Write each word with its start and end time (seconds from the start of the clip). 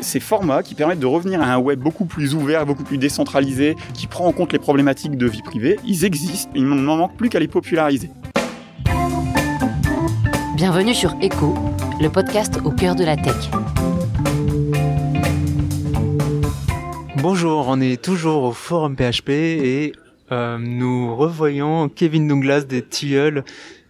Ces 0.00 0.20
formats 0.20 0.62
qui 0.62 0.74
permettent 0.74 1.00
de 1.00 1.06
revenir 1.06 1.42
à 1.42 1.46
un 1.46 1.58
web 1.58 1.80
beaucoup 1.80 2.04
plus 2.04 2.34
ouvert, 2.34 2.64
beaucoup 2.64 2.84
plus 2.84 2.98
décentralisé, 2.98 3.76
qui 3.94 4.06
prend 4.06 4.26
en 4.26 4.32
compte 4.32 4.52
les 4.52 4.58
problématiques 4.58 5.16
de 5.16 5.26
vie 5.26 5.42
privée, 5.42 5.78
ils 5.84 6.04
existent, 6.04 6.50
il 6.54 6.64
n'en 6.64 6.96
manque 6.96 7.16
plus 7.16 7.28
qu'à 7.28 7.40
les 7.40 7.48
populariser. 7.48 8.10
Bienvenue 10.54 10.94
sur 10.94 11.14
Echo, 11.20 11.54
le 12.00 12.08
podcast 12.08 12.58
au 12.64 12.70
cœur 12.70 12.94
de 12.94 13.04
la 13.04 13.16
tech. 13.16 13.34
Bonjour, 17.16 17.66
on 17.68 17.80
est 17.80 18.00
toujours 18.00 18.44
au 18.44 18.52
forum 18.52 18.94
PHP 18.96 19.30
et 19.30 19.92
euh, 20.32 20.58
nous 20.58 21.16
revoyons 21.16 21.88
Kevin 21.88 22.28
Douglas 22.28 22.62
des 22.62 22.82
Tilleuls 22.82 23.44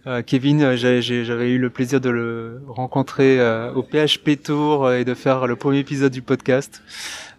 euh, 0.07 0.21
Kevin, 0.23 0.61
euh, 0.61 0.75
j'avais 0.75 1.51
eu 1.51 1.57
le 1.57 1.69
plaisir 1.69 2.01
de 2.01 2.09
le 2.09 2.61
rencontrer 2.67 3.39
euh, 3.39 3.71
au 3.73 3.83
PHP 3.83 4.41
Tour 4.41 4.91
et 4.91 5.05
de 5.05 5.13
faire 5.13 5.45
le 5.45 5.55
premier 5.55 5.79
épisode 5.79 6.11
du 6.11 6.21
podcast. 6.21 6.81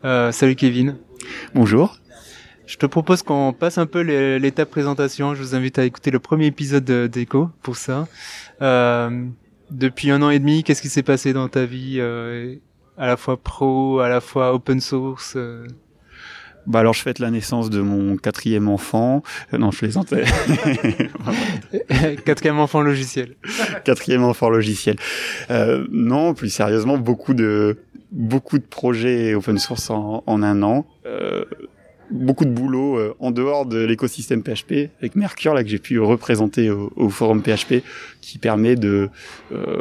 salut 0.03 0.55
Kevin. 0.55 0.97
Bonjour. 1.55 1.99
Je 2.67 2.77
te 2.77 2.87
propose 2.87 3.23
qu'on 3.23 3.53
passe 3.53 3.79
un 3.79 3.87
peu 3.87 4.01
l'étape 4.01 4.71
présentation. 4.71 5.35
Je 5.35 5.43
vous 5.43 5.55
invite 5.55 5.79
à 5.79 5.85
écouter 5.85 6.11
le 6.11 6.21
premier 6.21 6.47
épisode 6.47 6.85
d'Echo 6.85 7.51
pour 7.63 7.77
ça. 7.77 8.07
depuis 8.61 10.11
un 10.11 10.23
an 10.23 10.31
et 10.31 10.39
demi, 10.39 10.63
qu'est-ce 10.63 10.83
qui 10.83 10.89
s'est 10.89 11.03
passé 11.03 11.33
dans 11.33 11.49
ta 11.49 11.65
vie, 11.65 12.01
à 12.01 13.07
la 13.07 13.17
fois 13.17 13.37
pro, 13.37 13.99
à 13.99 14.09
la 14.09 14.21
fois 14.21 14.55
open 14.55 14.81
source 14.81 15.37
bah 16.67 16.81
alors 16.81 16.95
je 16.95 17.03
fête 17.03 17.19
la 17.19 17.31
naissance 17.31 17.71
de 17.71 17.81
mon 17.81 18.17
quatrième 18.17 18.69
enfant. 18.69 19.23
Euh, 19.53 19.59
non, 19.59 19.71
je 19.71 19.79
plaisantais. 19.79 20.25
quatrième 22.25 22.59
enfant 22.59 22.83
logiciel. 22.83 23.35
quatrième 23.85 24.23
enfant 24.23 24.49
logiciel. 24.49 24.97
Euh, 25.51 25.87
non, 25.91 26.35
plus 26.35 26.51
sérieusement, 26.51 26.99
beaucoup 26.99 27.35
de 27.35 27.79
beaucoup 28.13 28.59
de 28.59 28.65
projets 28.65 29.35
open 29.35 29.59
source 29.59 29.91
en, 29.91 30.23
en 30.27 30.43
un 30.43 30.63
an. 30.63 30.87
Euh, 31.07 31.45
beaucoup 32.11 32.45
de 32.45 32.51
boulot 32.51 32.99
euh, 32.99 33.15
en 33.21 33.31
dehors 33.31 33.67
de 33.67 33.79
l'écosystème 33.85 34.43
PHP 34.43 34.91
avec 34.99 35.17
Mercure 35.17 35.55
là 35.55 35.65
que 35.65 35.71
j'ai 35.71 35.79
pu 35.79 35.99
représenter 35.99 36.71
au, 36.71 36.93
au, 36.97 37.09
forum 37.09 37.43
PHP 37.43 37.83
qui 38.21 38.39
permet 38.39 38.77
de 38.77 39.09
euh, 39.53 39.81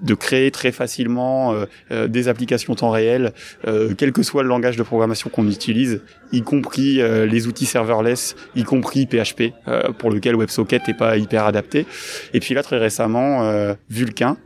de 0.00 0.14
créer 0.14 0.50
très 0.50 0.72
facilement 0.72 1.52
euh, 1.52 1.64
euh, 1.90 2.08
des 2.08 2.28
applications 2.28 2.74
temps 2.74 2.90
réel, 2.90 3.32
euh, 3.66 3.94
quel 3.96 4.12
que 4.12 4.22
soit 4.22 4.42
le 4.42 4.48
langage 4.48 4.76
de 4.76 4.82
programmation 4.82 5.30
qu'on 5.30 5.48
utilise, 5.48 6.02
y 6.32 6.42
compris 6.42 6.96
les 6.96 7.46
outils 7.46 7.66
serverless, 7.66 8.36
y 8.54 8.64
compris 8.64 9.06
PHP, 9.06 9.52
pour 9.98 10.10
lequel 10.10 10.34
WebSocket 10.34 10.88
n'est 10.88 10.94
pas 10.94 11.16
hyper 11.16 11.44
adapté. 11.44 11.86
Et 12.34 12.40
puis 12.40 12.54
là, 12.54 12.62
très 12.62 12.78
récemment, 12.78 13.74
Vulkan, 13.88 14.36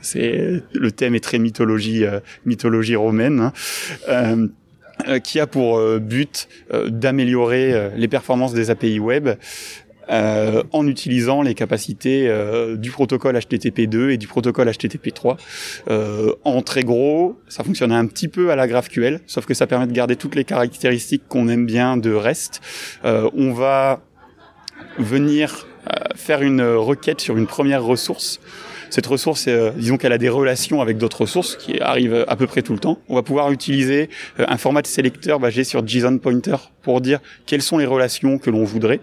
c'est 0.00 0.62
le 0.72 0.92
thème 0.92 1.14
est 1.14 1.20
très 1.20 1.38
mythologie 1.38 2.04
mythologie 2.46 2.96
romaine 2.96 3.52
hein, 4.08 4.48
qui 5.22 5.40
a 5.40 5.46
pour 5.46 5.80
but 6.00 6.48
d'améliorer 6.88 7.90
les 7.96 8.08
performances 8.08 8.54
des 8.54 8.70
API 8.70 8.98
web 8.98 9.28
euh, 10.10 10.62
en 10.72 10.86
utilisant 10.86 11.42
les 11.42 11.54
capacités 11.54 12.28
euh, 12.28 12.76
du 12.76 12.90
protocole 12.90 13.36
HTTP2 13.36 14.10
et 14.10 14.16
du 14.16 14.26
protocole 14.26 14.68
HTTP3. 14.68 15.36
Euh, 15.90 16.32
en 16.44 16.62
très 16.62 16.82
gros, 16.82 17.38
ça 17.48 17.62
fonctionne 17.62 17.92
un 17.92 18.06
petit 18.06 18.28
peu 18.28 18.50
à 18.50 18.56
la 18.56 18.66
GraphQL, 18.66 19.20
sauf 19.26 19.44
que 19.44 19.54
ça 19.54 19.66
permet 19.66 19.86
de 19.86 19.92
garder 19.92 20.16
toutes 20.16 20.34
les 20.34 20.44
caractéristiques 20.44 21.24
qu'on 21.28 21.48
aime 21.48 21.66
bien 21.66 21.96
de 21.96 22.12
REST. 22.14 22.60
on 23.04 23.52
va 23.52 24.00
venir 24.98 25.66
faire 26.14 26.42
une 26.42 26.62
requête 26.62 27.20
sur 27.20 27.36
une 27.36 27.46
première 27.46 27.82
ressource 27.82 28.40
cette 28.90 29.06
ressource, 29.06 29.46
euh, 29.48 29.70
disons 29.76 29.96
qu'elle 29.96 30.12
a 30.12 30.18
des 30.18 30.28
relations 30.28 30.80
avec 30.80 30.98
d'autres 30.98 31.22
ressources 31.22 31.56
qui 31.56 31.80
arrivent 31.80 32.24
à 32.26 32.36
peu 32.36 32.46
près 32.46 32.62
tout 32.62 32.72
le 32.72 32.78
temps. 32.78 32.98
On 33.08 33.14
va 33.14 33.22
pouvoir 33.22 33.50
utiliser 33.52 34.08
euh, 34.38 34.44
un 34.48 34.56
format 34.56 34.82
de 34.82 34.86
sélecteur 34.86 35.40
basé 35.40 35.64
sur 35.64 35.86
JSON 35.86 36.18
pointer 36.18 36.56
pour 36.82 37.00
dire 37.00 37.20
quelles 37.46 37.62
sont 37.62 37.78
les 37.78 37.86
relations 37.86 38.38
que 38.38 38.50
l'on 38.50 38.64
voudrait. 38.64 39.00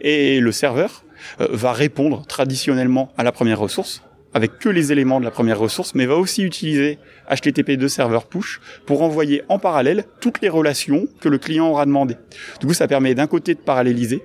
Et 0.00 0.40
le 0.40 0.52
serveur 0.52 1.04
euh, 1.40 1.48
va 1.50 1.72
répondre 1.72 2.24
traditionnellement 2.26 3.12
à 3.16 3.22
la 3.22 3.32
première 3.32 3.58
ressource 3.58 4.02
avec 4.32 4.58
que 4.58 4.68
les 4.68 4.92
éléments 4.92 5.18
de 5.18 5.24
la 5.24 5.30
première 5.30 5.58
ressource, 5.58 5.94
mais 5.94 6.06
va 6.06 6.16
aussi 6.16 6.42
utiliser 6.42 6.98
HTTP2 7.28 7.88
serveur 7.88 8.26
push 8.26 8.60
pour 8.86 9.02
envoyer 9.02 9.42
en 9.48 9.58
parallèle 9.58 10.04
toutes 10.20 10.40
les 10.40 10.48
relations 10.48 11.06
que 11.20 11.28
le 11.28 11.38
client 11.38 11.68
aura 11.68 11.84
demandé. 11.84 12.16
Du 12.60 12.66
coup, 12.66 12.74
ça 12.74 12.86
permet 12.86 13.14
d'un 13.14 13.26
côté 13.26 13.54
de 13.54 13.60
paralléliser 13.60 14.22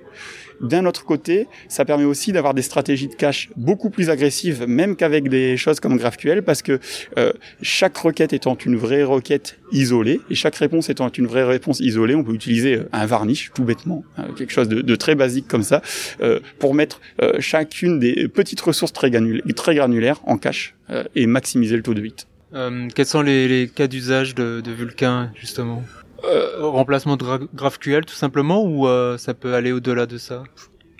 d'un 0.60 0.86
autre 0.86 1.04
côté, 1.04 1.46
ça 1.68 1.84
permet 1.84 2.04
aussi 2.04 2.32
d'avoir 2.32 2.54
des 2.54 2.62
stratégies 2.62 3.08
de 3.08 3.14
cache 3.14 3.50
beaucoup 3.56 3.90
plus 3.90 4.10
agressives, 4.10 4.64
même 4.66 4.96
qu'avec 4.96 5.28
des 5.28 5.56
choses 5.56 5.80
comme 5.80 5.96
GraphQL, 5.96 6.42
parce 6.42 6.62
que 6.62 6.78
euh, 7.18 7.32
chaque 7.62 7.96
requête 7.96 8.32
étant 8.32 8.56
une 8.56 8.76
vraie 8.76 9.02
requête 9.02 9.58
isolée, 9.72 10.20
et 10.30 10.34
chaque 10.34 10.56
réponse 10.56 10.88
étant 10.88 11.10
une 11.10 11.26
vraie 11.26 11.44
réponse 11.44 11.80
isolée, 11.80 12.14
on 12.14 12.24
peut 12.24 12.34
utiliser 12.34 12.76
euh, 12.76 12.88
un 12.92 13.06
varnish, 13.06 13.50
tout 13.54 13.64
bêtement, 13.64 14.04
hein, 14.16 14.26
quelque 14.36 14.52
chose 14.52 14.68
de, 14.68 14.96
très 14.96 15.14
basique 15.14 15.46
comme 15.48 15.62
ça, 15.62 15.82
euh, 16.22 16.40
pour 16.58 16.74
mettre 16.74 17.00
chacune 17.38 17.98
des 17.98 18.28
petites 18.28 18.60
ressources 18.60 18.92
très, 18.92 19.10
granulaires, 19.10 20.20
en 20.24 20.38
cache 20.38 20.74
et 21.14 21.26
maximiser 21.26 21.76
le 21.76 21.82
taux 21.82 21.94
de 21.94 22.00
bit. 22.00 22.26
quels 22.94 23.06
sont 23.06 23.22
les, 23.22 23.70
cas 23.74 23.86
d'usage 23.86 24.34
de, 24.34 24.60
de 24.60 24.70
Vulkan, 24.72 25.30
justement? 25.38 25.82
euh, 25.82 26.05
remplacement 26.60 27.16
de 27.16 27.24
GraphQL 27.54 28.04
tout 28.04 28.14
simplement 28.14 28.62
ou 28.64 28.86
euh, 28.86 29.18
ça 29.18 29.34
peut 29.34 29.54
aller 29.54 29.72
au-delà 29.72 30.06
de 30.06 30.18
ça? 30.18 30.44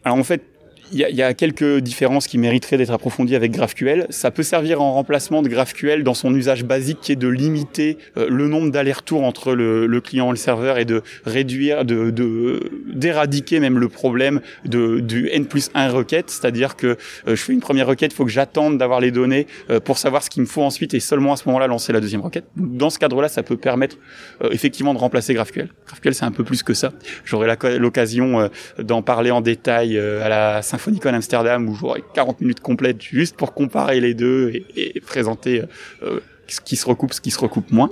Alors 0.04 0.18
en 0.18 0.24
fait, 0.24 0.42
il 0.92 0.98
y, 0.98 1.22
a, 1.22 1.34
quelques 1.34 1.78
différences 1.78 2.26
qui 2.26 2.38
mériteraient 2.38 2.76
d'être 2.76 2.92
approfondies 2.92 3.34
avec 3.34 3.50
GraphQL. 3.50 4.06
Ça 4.10 4.30
peut 4.30 4.42
servir 4.42 4.80
en 4.80 4.92
remplacement 4.92 5.42
de 5.42 5.48
GraphQL 5.48 6.04
dans 6.04 6.14
son 6.14 6.34
usage 6.34 6.64
basique 6.64 6.98
qui 7.00 7.12
est 7.12 7.16
de 7.16 7.28
limiter 7.28 7.98
euh, 8.16 8.28
le 8.30 8.46
nombre 8.46 8.70
d'allers-retours 8.70 9.24
entre 9.24 9.52
le, 9.54 10.00
client 10.00 10.28
et 10.28 10.30
le 10.30 10.36
serveur 10.36 10.78
et 10.78 10.84
de 10.84 11.02
réduire, 11.24 11.84
de 11.84 12.14
d'éradiquer 12.86 13.60
même 13.60 13.78
le 13.78 13.88
problème 13.88 14.40
de, 14.64 15.00
du 15.00 15.28
n 15.30 15.46
plus 15.46 15.70
1 15.74 15.88
requête. 15.88 16.30
C'est-à-dire 16.30 16.76
que 16.76 16.86
euh, 16.86 16.96
je 17.26 17.34
fais 17.36 17.52
une 17.52 17.60
première 17.60 17.86
requête, 17.86 18.12
il 18.12 18.14
faut 18.14 18.24
que 18.24 18.30
j'attende 18.30 18.78
d'avoir 18.78 19.00
les 19.00 19.10
données 19.10 19.46
euh, 19.70 19.80
pour 19.80 19.98
savoir 19.98 20.22
ce 20.22 20.30
qu'il 20.30 20.42
me 20.42 20.46
faut 20.46 20.62
ensuite 20.62 20.94
et 20.94 21.00
seulement 21.00 21.32
à 21.32 21.36
ce 21.36 21.48
moment-là 21.48 21.66
lancer 21.66 21.92
la 21.92 22.00
deuxième 22.00 22.20
requête. 22.20 22.44
Dans 22.56 22.90
ce 22.90 22.98
cadre-là, 22.98 23.28
ça 23.28 23.42
peut 23.42 23.56
permettre 23.56 23.96
effectivement 24.50 24.94
de 24.94 24.98
remplacer 24.98 25.34
GraphQL. 25.34 25.68
GraphQL, 25.86 26.14
c'est 26.14 26.24
un 26.24 26.30
peu 26.30 26.44
plus 26.44 26.62
que 26.62 26.74
ça. 26.74 26.92
J'aurai 27.24 27.48
l'occasion 27.78 28.50
d'en 28.78 29.02
parler 29.02 29.30
en 29.30 29.40
détail 29.40 29.98
à 29.98 30.28
la 30.28 30.62
Symphonicon 30.76 31.14
Amsterdam 31.14 31.68
où 31.70 31.74
j'aurai 31.74 32.04
40 32.12 32.42
minutes 32.42 32.60
complètes 32.60 33.00
juste 33.00 33.34
pour 33.36 33.54
comparer 33.54 33.98
les 33.98 34.12
deux 34.12 34.52
et, 34.76 35.00
présenter 35.00 35.62
euh, 36.02 36.20
ce 36.48 36.60
qui 36.60 36.76
se 36.76 36.84
recoupe, 36.86 37.14
ce 37.14 37.22
qui 37.22 37.30
se 37.30 37.38
recoupe 37.38 37.72
moins. 37.72 37.90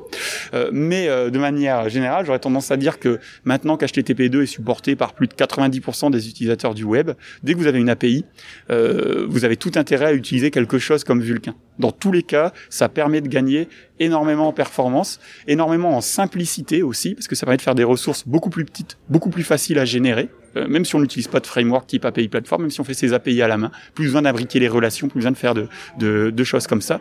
Euh, 0.53 0.69
mais 0.71 1.09
euh, 1.09 1.31
de 1.31 1.39
manière 1.39 1.89
générale, 1.89 2.27
j'aurais 2.27 2.41
tendance 2.41 2.71
à 2.71 2.77
dire 2.77 2.99
que 2.99 3.21
maintenant 3.45 3.79
qu'HTTP2 3.79 4.43
est 4.43 4.47
supporté 4.47 4.97
par 4.97 5.15
plus 5.15 5.29
de 5.29 5.33
90% 5.33 6.11
des 6.11 6.29
utilisateurs 6.29 6.75
du 6.75 6.85
web, 6.85 7.13
dès 7.43 7.55
que 7.55 7.59
vous 7.59 7.67
avez 7.67 7.79
une 7.79 7.89
API, 7.89 8.27
vous 8.69 9.45
avez 9.47 9.57
tout 9.57 9.73
intérêt 9.77 10.07
à 10.07 10.13
utiliser 10.13 10.51
quelque 10.51 10.79
chose 10.79 11.05
comme 11.05 11.23
Vulkan. 11.23 11.55
Dans 11.79 11.91
tous 11.91 12.13
les 12.13 12.23
cas, 12.23 12.53
ça 12.69 12.91
permet 12.91 13.23
de 13.23 13.29
gagner 13.29 13.69
énormément 13.99 14.49
en 14.49 14.53
performance, 14.53 15.21
énormément 15.49 15.97
en 15.97 16.03
simplicité 16.03 16.83
aussi, 16.83 17.15
parce 17.15 17.29
que 17.29 17.35
ça 17.35 17.47
permet 17.47 17.57
de 17.57 17.63
faire 17.63 17.75
des 17.75 17.85
ressources 17.85 18.29
beaucoup 18.29 18.51
plus 18.51 18.67
petites, 18.67 18.99
beaucoup 19.09 19.31
plus 19.31 19.43
faciles 19.43 19.79
à 19.79 19.87
générer, 19.87 20.29
euh, 20.57 20.67
même 20.69 20.85
si 20.85 20.95
on 20.95 21.01
n'utilise 21.01 21.29
pas 21.29 21.41
de 21.41 21.47
framework 21.47 21.87
type 21.87 22.05
API 22.05 22.29
Platform, 22.29 22.63
même 22.63 22.71
si 22.71 22.81
on 22.81 22.85
fait 22.85 22.95
ses 22.95 23.13
API 23.13 23.43
à 23.43 23.49
la 23.49 23.57
main, 23.57 23.71
plus 23.95 24.07
besoin 24.07 24.23
d'abriquer 24.23 24.61
les 24.61 24.69
relations, 24.69 25.09
plus 25.09 25.19
besoin 25.19 25.33
de 25.33 25.37
faire 25.37 25.55
de, 25.55 26.45
choses 26.45 26.67
comme 26.67 26.83
ça. 26.83 27.01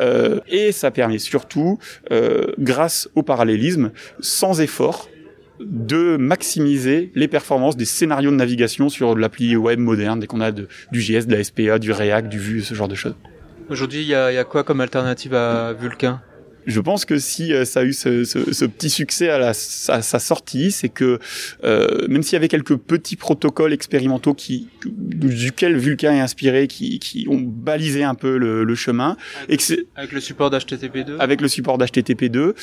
Euh, 0.00 0.40
et 0.48 0.72
ça 0.72 0.90
permet 0.90 1.18
surtout, 1.18 1.78
euh, 2.10 2.52
grâce 2.58 3.08
au 3.14 3.22
parallélisme, 3.22 3.90
sans 4.20 4.60
effort, 4.60 5.08
de 5.60 6.16
maximiser 6.16 7.10
les 7.14 7.28
performances 7.28 7.76
des 7.76 7.84
scénarios 7.84 8.30
de 8.30 8.36
navigation 8.36 8.88
sur 8.88 9.16
l'appli 9.16 9.56
web 9.56 9.78
moderne, 9.78 10.20
dès 10.20 10.26
qu'on 10.26 10.40
a 10.40 10.52
du 10.52 10.66
JS, 10.92 11.26
de 11.26 11.36
la 11.36 11.44
SPA, 11.44 11.78
du 11.78 11.92
React, 11.92 12.28
du 12.28 12.38
Vue, 12.38 12.62
ce 12.62 12.74
genre 12.74 12.88
de 12.88 12.94
choses. 12.94 13.14
Aujourd'hui, 13.70 14.00
il 14.00 14.06
y 14.06 14.10
y 14.10 14.14
a, 14.14 14.44
quoi 14.44 14.62
comme 14.64 14.80
alternative 14.80 15.34
à 15.34 15.72
Vulkan? 15.72 16.20
Je 16.66 16.80
pense 16.80 17.04
que 17.04 17.18
si 17.18 17.52
euh, 17.52 17.64
ça 17.64 17.80
a 17.80 17.84
eu 17.84 17.92
ce, 17.92 18.24
ce, 18.24 18.52
ce 18.52 18.64
petit 18.64 18.90
succès 18.90 19.28
à, 19.28 19.38
la, 19.38 19.48
à 19.48 19.52
sa 20.02 20.18
sortie, 20.18 20.70
c'est 20.70 20.88
que 20.88 21.18
euh, 21.64 22.06
même 22.08 22.22
s'il 22.22 22.34
y 22.34 22.36
avait 22.36 22.48
quelques 22.48 22.76
petits 22.76 23.16
protocoles 23.16 23.72
expérimentaux 23.72 24.34
qui 24.34 24.68
duquel 24.84 25.76
Vulkan 25.76 26.12
est 26.12 26.20
inspiré, 26.20 26.66
qui, 26.66 26.98
qui 26.98 27.26
ont 27.28 27.40
balisé 27.40 28.04
un 28.04 28.14
peu 28.14 28.36
le, 28.36 28.64
le 28.64 28.74
chemin, 28.74 29.16
avec, 29.44 29.50
et 29.50 29.56
que 29.56 29.86
avec 29.96 30.12
le 30.12 30.20
support 30.20 30.50
d'HTTP2, 30.50 31.18
avec 31.18 31.40
le 31.40 31.48
support 31.48 31.78
d'HTTP2, 31.78 32.36
euh, 32.36 32.54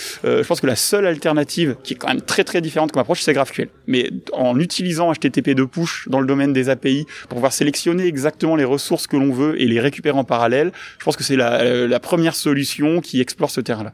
je 0.43 0.47
pense 0.47 0.61
que 0.61 0.67
la 0.67 0.75
seule 0.75 1.05
alternative 1.05 1.75
qui 1.83 1.93
est 1.93 1.97
quand 1.97 2.07
même 2.07 2.21
très 2.21 2.43
très 2.43 2.61
différente 2.61 2.91
comme 2.91 3.01
approche, 3.01 3.21
c'est 3.21 3.33
GraphQL. 3.33 3.69
Mais 3.87 4.09
en 4.33 4.59
utilisant 4.59 5.11
HTTP2 5.11 5.67
push 5.67 6.07
dans 6.07 6.19
le 6.19 6.27
domaine 6.27 6.53
des 6.53 6.69
API 6.69 7.05
pour 7.23 7.35
pouvoir 7.35 7.53
sélectionner 7.53 8.05
exactement 8.05 8.55
les 8.55 8.65
ressources 8.65 9.07
que 9.07 9.17
l'on 9.17 9.31
veut 9.31 9.59
et 9.61 9.67
les 9.67 9.79
récupérer 9.79 10.17
en 10.17 10.23
parallèle, 10.23 10.71
je 10.99 11.05
pense 11.05 11.15
que 11.15 11.23
c'est 11.23 11.35
la, 11.35 11.87
la 11.87 11.99
première 11.99 12.35
solution 12.35 13.01
qui 13.01 13.21
explore 13.21 13.49
ce 13.49 13.61
terrain-là. 13.61 13.90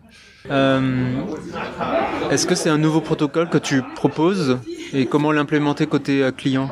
Euh, 0.49 1.21
Est-ce 2.31 2.45
que 2.45 2.55
c'est 2.55 2.69
un 2.69 2.77
nouveau 2.77 3.01
protocole 3.01 3.49
que 3.49 3.57
tu 3.57 3.81
proposes 3.95 4.59
et 4.93 5.05
comment 5.05 5.31
l'implémenter 5.31 5.87
côté 5.87 6.23
euh, 6.23 6.31
client? 6.31 6.69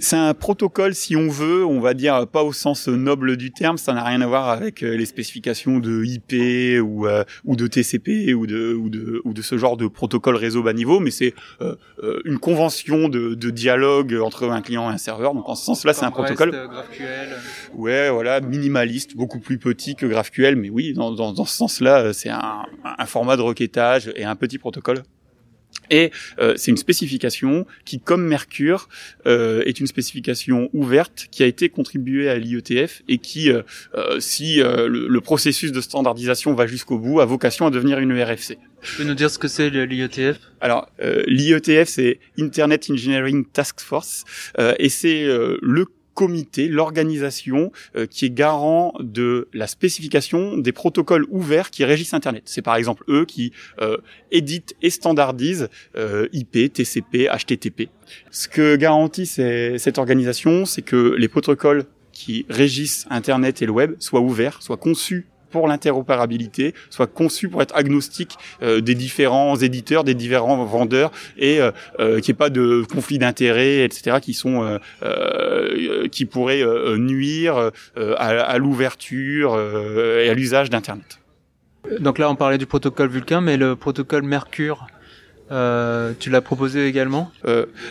C'est 0.00 0.16
un 0.16 0.34
protocole, 0.34 0.94
si 0.94 1.16
on 1.16 1.28
veut, 1.28 1.64
on 1.64 1.80
va 1.80 1.94
dire 1.94 2.26
pas 2.26 2.42
au 2.42 2.52
sens 2.52 2.88
noble 2.88 3.36
du 3.36 3.52
terme, 3.52 3.76
ça 3.76 3.92
n'a 3.92 4.02
rien 4.04 4.20
à 4.20 4.26
voir 4.26 4.48
avec 4.48 4.82
euh, 4.82 4.96
les 4.96 5.06
spécifications 5.06 5.78
de 5.78 6.04
IP 6.04 6.82
ou, 6.82 7.06
euh, 7.06 7.24
ou 7.44 7.56
de 7.56 7.66
TCP 7.66 8.34
ou 8.34 8.46
de, 8.46 8.74
ou, 8.74 8.88
de, 8.88 9.20
ou 9.24 9.32
de 9.32 9.42
ce 9.42 9.58
genre 9.58 9.76
de 9.76 9.86
protocole 9.86 10.36
réseau 10.36 10.62
bas 10.62 10.72
niveau, 10.72 11.00
mais 11.00 11.10
c'est 11.10 11.34
euh, 11.60 11.76
une 12.24 12.38
convention 12.38 13.08
de, 13.08 13.34
de, 13.34 13.50
dialogue 13.50 14.14
entre 14.22 14.48
un 14.50 14.62
client 14.62 14.90
et 14.90 14.94
un 14.94 14.98
serveur. 14.98 15.34
Donc 15.34 15.48
en 15.48 15.54
ce 15.54 15.64
sens-là, 15.64 15.92
c'est 15.92 16.04
un 16.04 16.10
protocole. 16.10 16.50
GraphQL. 16.50 17.28
Ouais, 17.74 18.10
voilà, 18.10 18.40
minimaliste, 18.40 19.16
beaucoup 19.16 19.38
plus 19.38 19.58
petit 19.58 19.94
que 19.94 20.06
GraphQL, 20.06 20.56
mais 20.56 20.70
oui, 20.70 20.92
dans, 20.94 21.12
dans, 21.12 21.32
dans 21.32 21.44
ce 21.44 21.56
sens-là, 21.56 22.12
c'est 22.12 22.30
un, 22.30 22.64
un 22.84 23.06
format 23.06 23.36
de 23.36 23.42
requêtage 23.42 24.12
et 24.16 24.24
un 24.24 24.36
petit 24.36 24.58
protocole. 24.58 25.02
Et 25.90 26.10
euh, 26.38 26.54
c'est 26.56 26.70
une 26.70 26.76
spécification 26.76 27.66
qui, 27.84 28.00
comme 28.00 28.24
Mercure, 28.24 28.88
euh, 29.26 29.62
est 29.64 29.80
une 29.80 29.86
spécification 29.86 30.70
ouverte 30.72 31.26
qui 31.30 31.42
a 31.42 31.46
été 31.46 31.68
contribuée 31.68 32.28
à 32.28 32.36
l'IETF 32.36 33.02
et 33.08 33.18
qui, 33.18 33.50
euh, 33.50 33.62
si 34.20 34.56
le, 34.56 35.20
processus 35.20 35.72
de 35.72 35.80
standardisation 35.80 36.52
va 36.52 36.66
jusqu'au 36.66 36.98
bout, 36.98 37.20
a 37.20 37.24
vocation 37.24 37.66
à 37.66 37.70
devenir 37.70 37.98
une 37.98 38.12
RFC. 38.12 38.58
Tu 38.82 38.96
peux 38.96 39.04
nous 39.04 39.14
dire 39.14 39.30
ce 39.30 39.38
que 39.38 39.48
c'est 39.48 39.70
l'IETF 39.70 40.38
Alors, 40.60 40.90
l'IETF, 41.26 41.88
c'est 41.88 42.20
Internet 42.38 42.88
Engineering 42.90 43.46
Task 43.46 43.80
Force, 43.80 44.24
et 44.78 44.90
c'est 44.90 45.24
le 45.24 45.86
comité, 46.14 46.68
l'organisation 46.68 47.72
euh, 47.96 48.06
qui 48.06 48.26
est 48.26 48.30
garant 48.30 48.94
de 49.00 49.48
la 49.52 49.66
spécification 49.66 50.56
des 50.56 50.72
protocoles 50.72 51.26
ouverts 51.28 51.70
qui 51.70 51.84
régissent 51.84 52.14
Internet. 52.14 52.44
C'est 52.46 52.62
par 52.62 52.76
exemple 52.76 53.04
eux 53.08 53.24
qui 53.24 53.52
euh, 53.80 53.98
éditent 54.30 54.74
et 54.80 54.90
standardisent 54.90 55.68
euh, 55.96 56.28
IP, 56.32 56.72
TCP, 56.72 57.28
HTTP. 57.28 57.88
Ce 58.30 58.48
que 58.48 58.76
garantit 58.76 59.26
cette 59.26 59.98
organisation, 59.98 60.64
c'est 60.64 60.82
que 60.82 61.14
les 61.18 61.28
protocoles 61.28 61.84
qui 62.12 62.46
régissent 62.48 63.06
Internet 63.10 63.60
et 63.62 63.66
le 63.66 63.72
web 63.72 63.94
soient 63.98 64.20
ouverts, 64.20 64.62
soient 64.62 64.76
conçus 64.76 65.26
pour 65.54 65.68
l'interopérabilité, 65.68 66.74
soit 66.90 67.06
conçu 67.06 67.48
pour 67.48 67.62
être 67.62 67.76
agnostique 67.76 68.36
euh, 68.60 68.80
des 68.80 68.96
différents 68.96 69.54
éditeurs, 69.54 70.02
des 70.02 70.14
différents 70.14 70.64
vendeurs, 70.64 71.12
et 71.38 71.60
euh, 71.60 71.70
euh, 72.00 72.18
qu'il 72.18 72.32
n'y 72.32 72.36
ait 72.36 72.44
pas 72.46 72.50
de 72.50 72.82
conflit 72.92 73.18
d'intérêts, 73.18 73.84
etc., 73.84 74.16
qui 74.20 74.34
sont 74.34 74.80
qui 76.10 76.24
pourraient 76.24 76.64
nuire 76.96 77.70
à, 77.96 78.26
à 78.54 78.58
l'ouverture 78.58 79.56
et 80.24 80.28
à 80.28 80.34
l'usage 80.34 80.70
d'Internet. 80.70 81.20
Donc 82.00 82.18
là, 82.18 82.28
on 82.28 82.34
parlait 82.34 82.58
du 82.58 82.66
protocole 82.66 83.10
Vulcain, 83.10 83.40
mais 83.40 83.56
le 83.56 83.76
protocole 83.76 84.24
Mercure, 84.24 84.88
tu 85.50 86.30
l'as 86.30 86.40
proposé 86.40 86.88
également? 86.88 87.30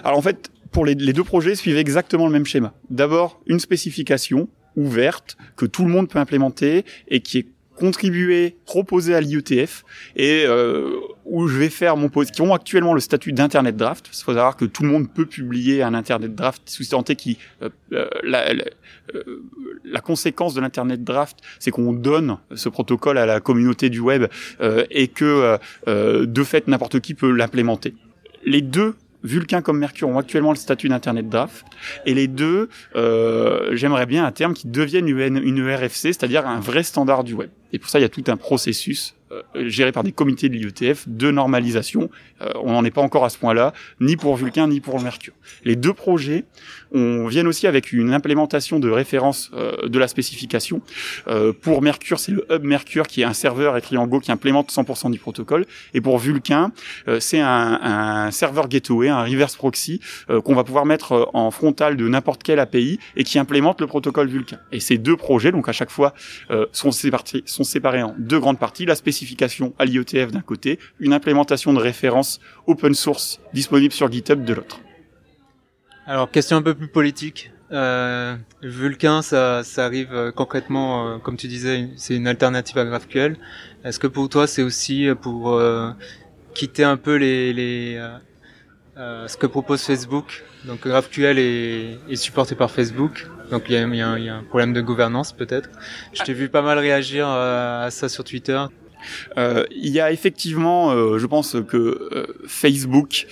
Alors 0.04 0.18
en 0.18 0.22
fait, 0.22 0.52
pour 0.72 0.86
les, 0.86 0.96
les 0.96 1.14
deux 1.14 1.24
projets, 1.24 1.56
suivent 1.56 1.78
exactement 1.78 2.26
le 2.26 2.34
même 2.34 2.46
schéma. 2.46 2.74
D'abord, 2.90 3.40
une 3.46 3.60
spécification 3.60 4.50
ouverte 4.76 5.38
que 5.56 5.66
tout 5.66 5.84
le 5.84 5.90
monde 5.90 6.10
peut 6.10 6.20
implémenter 6.20 6.86
et 7.08 7.22
qui 7.22 7.40
est 7.40 7.48
contribué, 7.76 8.56
proposé 8.66 9.16
à 9.16 9.22
l'IETF 9.22 9.84
et 10.16 10.46
euh, 10.46 11.00
où 11.26 11.48
je 11.48 11.58
vais 11.58 11.70
faire 11.70 11.98
mon 11.98 12.10
post, 12.10 12.32
qui 12.32 12.42
ont 12.42 12.54
actuellement 12.54 12.94
le 12.94 13.00
statut 13.00 13.34
d'internet 13.34 13.76
draft. 13.76 14.10
Il 14.14 14.24
faut 14.24 14.34
savoir 14.34 14.56
que 14.56 14.66
tout 14.66 14.84
le 14.84 14.90
monde 14.90 15.12
peut 15.12 15.26
publier 15.26 15.82
un 15.82 15.94
internet 15.94 16.36
draft 16.36 16.62
sous 16.66 16.86
tenté 16.86 17.16
qui 17.16 17.38
euh, 17.62 17.70
euh, 17.94 18.08
la, 18.24 18.54
la, 18.54 18.64
la, 19.84 20.02
conséquence 20.02 20.54
de 20.54 20.62
l'internet 20.62 21.04
draft, 21.04 21.40
c'est 21.60 21.72
qu'on 21.72 21.94
donne 21.94 22.38
ce 22.56 22.70
protocole 22.70 23.18
à 23.18 23.26
la 23.26 23.40
communauté 23.40 23.90
du 23.90 24.00
web 24.00 24.26
et 24.90 25.08
que 25.08 25.58
de 25.88 26.44
fait 26.44 26.68
n'importe 26.68 27.00
qui 27.00 27.14
peut 27.14 27.32
l'implémenter. 27.32 27.96
Les 28.46 28.62
deux 28.62 28.96
Vulcain 29.24 29.62
comme 29.62 29.80
Mercure 29.80 30.10
ont 30.10 30.18
actuellement 30.18 30.52
le 30.52 30.58
statut 30.58 30.90
d'Internet 30.90 31.30
Draft. 31.30 31.66
Et 32.06 32.14
les 32.14 32.28
deux, 32.28 32.70
euh, 32.96 33.76
j'aimerais 33.76 34.06
bien 34.06 34.26
à 34.26 34.32
terme 34.32 34.54
qu'ils 34.54 34.72
deviennent 34.72 35.08
une, 35.08 35.38
une 35.38 35.70
RFC, 35.70 36.14
c'est-à-dire 36.14 36.48
un 36.48 36.60
vrai 36.60 36.84
standard 36.84 37.24
du 37.24 37.34
web. 37.34 37.50
Et 37.72 37.80
pour 37.80 37.90
ça, 37.90 38.00
il 38.00 38.04
y 38.04 38.06
a 38.06 38.10
tout 38.10 38.24
un 38.28 38.38
processus 38.38 39.16
géré 39.56 39.92
par 39.92 40.04
des 40.04 40.12
comités 40.12 40.50
de 40.50 40.56
l'IETF 40.56 41.08
de 41.08 41.32
normalisation. 41.32 42.10
Euh, 42.42 42.52
on 42.64 42.74
n'en 42.74 42.84
est 42.86 42.92
pas 42.92 43.02
encore 43.02 43.26
à 43.26 43.30
ce 43.30 43.38
point-là, 43.38 43.74
ni 44.00 44.18
pour 44.18 44.36
Vulcain 44.36 44.68
ni 44.68 44.80
pour 44.80 45.02
Mercure. 45.02 45.34
Les 45.64 45.76
deux 45.76 45.94
projets 45.94 46.46
on 46.96 47.26
viennent 47.26 47.48
aussi 47.48 47.66
avec 47.66 47.92
une 47.92 48.14
implémentation 48.14 48.80
de 48.80 48.88
référence 48.88 49.50
euh, 49.56 49.88
de 49.88 49.98
la 49.98 50.08
spécification. 50.08 50.82
pour 51.62 51.82
Mercure, 51.82 52.20
c'est 52.20 52.32
le 52.32 52.46
hub 52.52 52.64
Mercure 52.64 53.08
qui 53.08 53.22
est 53.22 53.26
un 53.26 53.34
serveur 53.34 53.76
écrit 53.78 53.98
en 53.98 54.06
Go 54.06 54.20
qui 54.20 54.32
implémente 54.32 54.72
100% 54.72 55.10
du 55.10 55.18
protocole. 55.18 55.66
Et 55.96 56.02
pour 56.02 56.20
Vulcain, 56.20 56.72
c'est 57.20 57.40
un, 57.40 57.80
un, 57.82 58.32
serveur 58.32 58.68
gateway, 58.68 59.10
un 59.10 59.24
reverse 59.24 59.56
proxy 59.56 60.00
qu'on 60.44 60.54
va 60.54 60.64
pouvoir 60.64 60.86
mettre 60.86 61.32
en 61.34 61.50
frontal 61.50 61.98
de 61.98 62.08
n'importe 62.08 62.44
quelle 62.44 62.60
API 62.60 63.00
et 63.16 63.24
qui 63.24 63.40
implémente 63.40 63.82
le 63.82 63.88
protocole 63.88 64.28
Vulcain. 64.28 64.60
Et 64.72 64.80
ces 64.80 64.98
deux 64.98 65.18
projets, 65.18 65.52
donc 65.52 65.68
à 65.70 65.72
chaque 65.72 65.90
fois, 65.90 66.14
sont 66.72 66.92
séparés, 66.92 67.44
sont 67.46 67.64
séparés 67.64 68.04
en 68.04 68.14
deux 68.20 68.40
grandes 68.40 68.60
parties. 68.60 68.86
La 68.86 68.96
spécification 68.96 69.23
à 69.80 69.86
l'IETF 69.86 70.32
d'un 70.32 70.42
côté, 70.42 70.80
une 71.00 71.14
implémentation 71.14 71.74
de 71.74 71.80
référence 71.80 72.40
open 72.68 72.94
source 72.94 73.40
disponible 73.54 73.94
sur 73.94 74.12
GitHub 74.12 74.44
de 74.44 74.54
l'autre. 74.54 74.80
Alors, 76.06 76.30
question 76.30 76.58
un 76.58 76.62
peu 76.62 76.74
plus 76.74 76.90
politique. 76.90 77.52
Euh, 77.72 78.36
ça, 79.22 79.64
arrive 79.78 80.14
euh, 80.14 80.32
concrètement, 80.32 81.08
euh, 81.08 81.18
comme 81.18 81.38
tu 81.38 81.48
disais, 81.48 81.90
c'est 81.96 82.16
une 82.16 82.28
alternative 82.28 82.78
à 82.78 82.86
GraphQL. 82.86 83.38
Est-ce 83.84 84.00
que 84.00 84.08
pour 84.08 84.30
toi, 84.30 84.46
c'est 84.48 84.62
aussi 84.62 85.08
pour 85.22 85.62
quitter 86.54 86.84
un 86.84 86.98
peu 86.98 87.16
les, 87.16 88.00
ce 88.96 89.38
que 89.38 89.48
propose 89.48 89.82
Facebook? 89.82 90.44
Donc 90.66 90.88
GraphQL 90.88 91.40
est, 91.40 92.16
supporté 92.16 92.56
par 92.56 92.72
Facebook, 92.72 93.28
donc 93.52 93.64
il 93.68 93.76
y 93.76 94.02
a, 94.02 94.10
un 94.10 94.44
problème 94.44 94.72
de 94.72 94.82
gouvernance 94.82 95.34
peut-être. 95.34 95.70
Je 96.14 96.24
t'ai 96.24 96.34
vu 96.34 96.48
pas 96.48 96.62
mal 96.62 96.80
réagir 96.80 97.28
à 97.28 97.90
ça 97.92 98.08
sur 98.08 98.24
Twitter. 98.24 98.64
Euh, 99.38 99.64
il 99.72 99.90
y 99.90 100.00
a 100.00 100.12
effectivement, 100.12 100.92
euh, 100.92 101.18
je 101.18 101.26
pense 101.28 101.56
que 101.68 101.78
euh, 101.78 102.26
Facebook, 102.48 103.28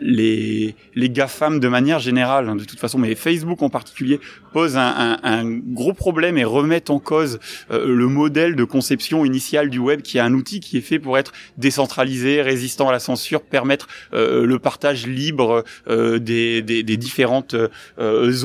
les 0.00 0.74
les 0.94 1.08
GAFAM 1.08 1.60
de 1.60 1.68
manière 1.68 2.00
générale, 2.00 2.48
hein, 2.48 2.56
de 2.56 2.64
toute 2.64 2.80
façon, 2.80 2.98
mais 2.98 3.14
Facebook 3.14 3.62
en 3.62 3.70
particulier, 3.70 4.18
pose 4.52 4.76
un, 4.76 4.80
un, 4.82 5.18
un 5.22 5.44
gros 5.48 5.92
problème 5.92 6.36
et 6.36 6.44
remet 6.44 6.90
en 6.90 6.98
cause 6.98 7.38
le 7.70 8.06
modèle 8.08 8.56
de 8.56 8.64
conception 8.64 9.24
initiale 9.24 9.70
du 9.70 9.78
web, 9.78 10.02
qui 10.02 10.18
est 10.18 10.20
un 10.20 10.34
outil 10.34 10.58
qui 10.58 10.78
est 10.78 10.82
fait 10.82 10.98
pour 10.98 11.16
être 11.16 11.32
décentralisé, 11.58 12.42
résistant 12.42 12.88
à 12.88 12.92
la 12.92 12.98
censure, 12.98 13.42
permettre 13.42 13.86
le 14.12 14.56
partage 14.58 15.06
libre 15.06 15.64
des, 15.86 16.62
des, 16.62 16.82
des, 16.82 16.96
différentes 16.96 17.54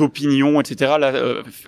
opinions, 0.00 0.60
etc. 0.60 0.92
Là, 1.00 1.12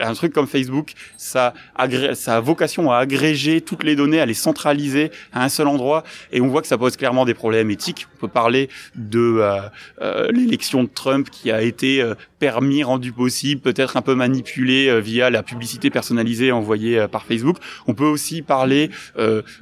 un 0.01 0.15
truc 0.15 0.33
comme 0.33 0.47
Facebook, 0.47 0.93
ça 1.17 1.55
a 1.75 2.41
vocation 2.41 2.93
à 2.93 2.99
agréger 2.99 3.61
toutes 3.61 3.85
les 3.85 3.97
données, 3.97 4.21
à 4.21 4.27
les 4.27 4.35
centraliser 4.35 4.86
à 5.33 5.45
un 5.45 5.49
seul 5.49 5.69
endroit 5.69 6.05
et 6.33 6.41
on 6.41 6.49
voit 6.49 6.63
que 6.63 6.69
ça 6.69 6.79
pose 6.79 6.97
clairement 6.97 7.25
des 7.25 7.35
problèmes 7.35 7.71
éthiques. 7.71 8.07
On 8.17 8.19
peut 8.19 8.29
parler 8.29 8.69
de 8.95 9.39
euh, 9.41 9.61
euh, 10.01 10.31
l'élection 10.33 10.85
de 10.85 10.89
Trump 10.89 11.29
qui 11.31 11.51
a 11.51 11.63
été 11.63 12.01
euh, 12.01 12.15
permis, 12.39 12.83
rendu 12.83 13.13
possible, 13.13 13.61
peut-être 13.61 13.97
un 13.97 14.03
peu 14.03 14.15
manipulé 14.15 15.01
via 15.01 15.31
la 15.31 15.43
publicité 15.43 15.91
personnalisée 15.91 16.53
envoyée 16.53 17.07
par 17.11 17.25
Facebook. 17.25 17.57
On 17.87 17.95
peut 17.95 18.05
aussi 18.05 18.43
parler 18.43 18.91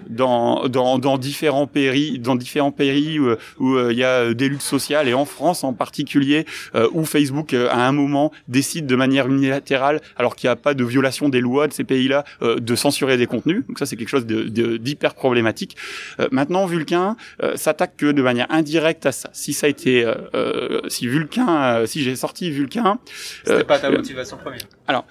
dans, 0.09 0.69
dans, 0.69 0.99
dans 0.99 1.16
différents 1.16 1.69
pays, 1.69 2.19
dans 2.19 2.35
différents 2.35 2.73
pays 2.73 3.21
où, 3.21 3.78
il 3.90 3.97
y 3.97 4.02
a 4.02 4.35
des 4.35 4.49
luttes 4.49 4.61
sociales 4.61 5.09
et 5.09 5.14
en 5.14 5.25
France 5.25 5.62
en 5.62 5.73
particulier 5.73 6.47
où 6.93 7.04
Facebook 7.04 7.54
à 7.54 7.87
un 7.87 7.93
moment 7.93 8.33
décide 8.49 8.87
de 8.87 8.97
manière 8.97 9.28
unilatérale, 9.28 10.00
alors 10.16 10.35
qu'il 10.35 10.49
n'y 10.49 10.52
a 10.52 10.57
pas 10.57 10.75
de 10.75 10.85
violation 10.85 11.28
des 11.28 11.40
lois 11.40 11.69
de 11.69 11.73
ces 11.73 11.85
pays-là, 11.85 12.25
de 12.43 12.75
censurer 12.75 13.16
des 13.16 13.26
contenus. 13.26 13.64
Donc 13.69 13.78
ça 13.78 13.87
c'est 13.87 13.97
quelque 13.97 14.09
chose 14.09 14.26
d'hyper 14.26 15.13
problématique. 15.14 15.76
Euh, 16.21 16.28
maintenant, 16.30 16.66
Vulcain 16.66 17.16
euh, 17.42 17.56
s'attaque 17.56 17.97
que 17.97 18.12
de 18.12 18.23
manière 18.23 18.47
indirecte 18.50 19.06
à 19.06 19.12
ça. 19.12 19.30
Si 19.33 19.52
ça 19.52 19.66
a 19.66 19.71
été, 19.71 20.04
euh, 20.04 20.80
si 20.88 21.06
Vulcain, 21.06 21.87
si 21.87 22.02
j'ai 22.02 22.16
sorti 22.16 22.50
Vulcain, 22.50 22.99
c'était 23.44 23.64
pas 23.64 23.78
ta 23.78 23.90
motivation 23.90 24.37
première. 24.37 24.61
Alors. 24.87 25.06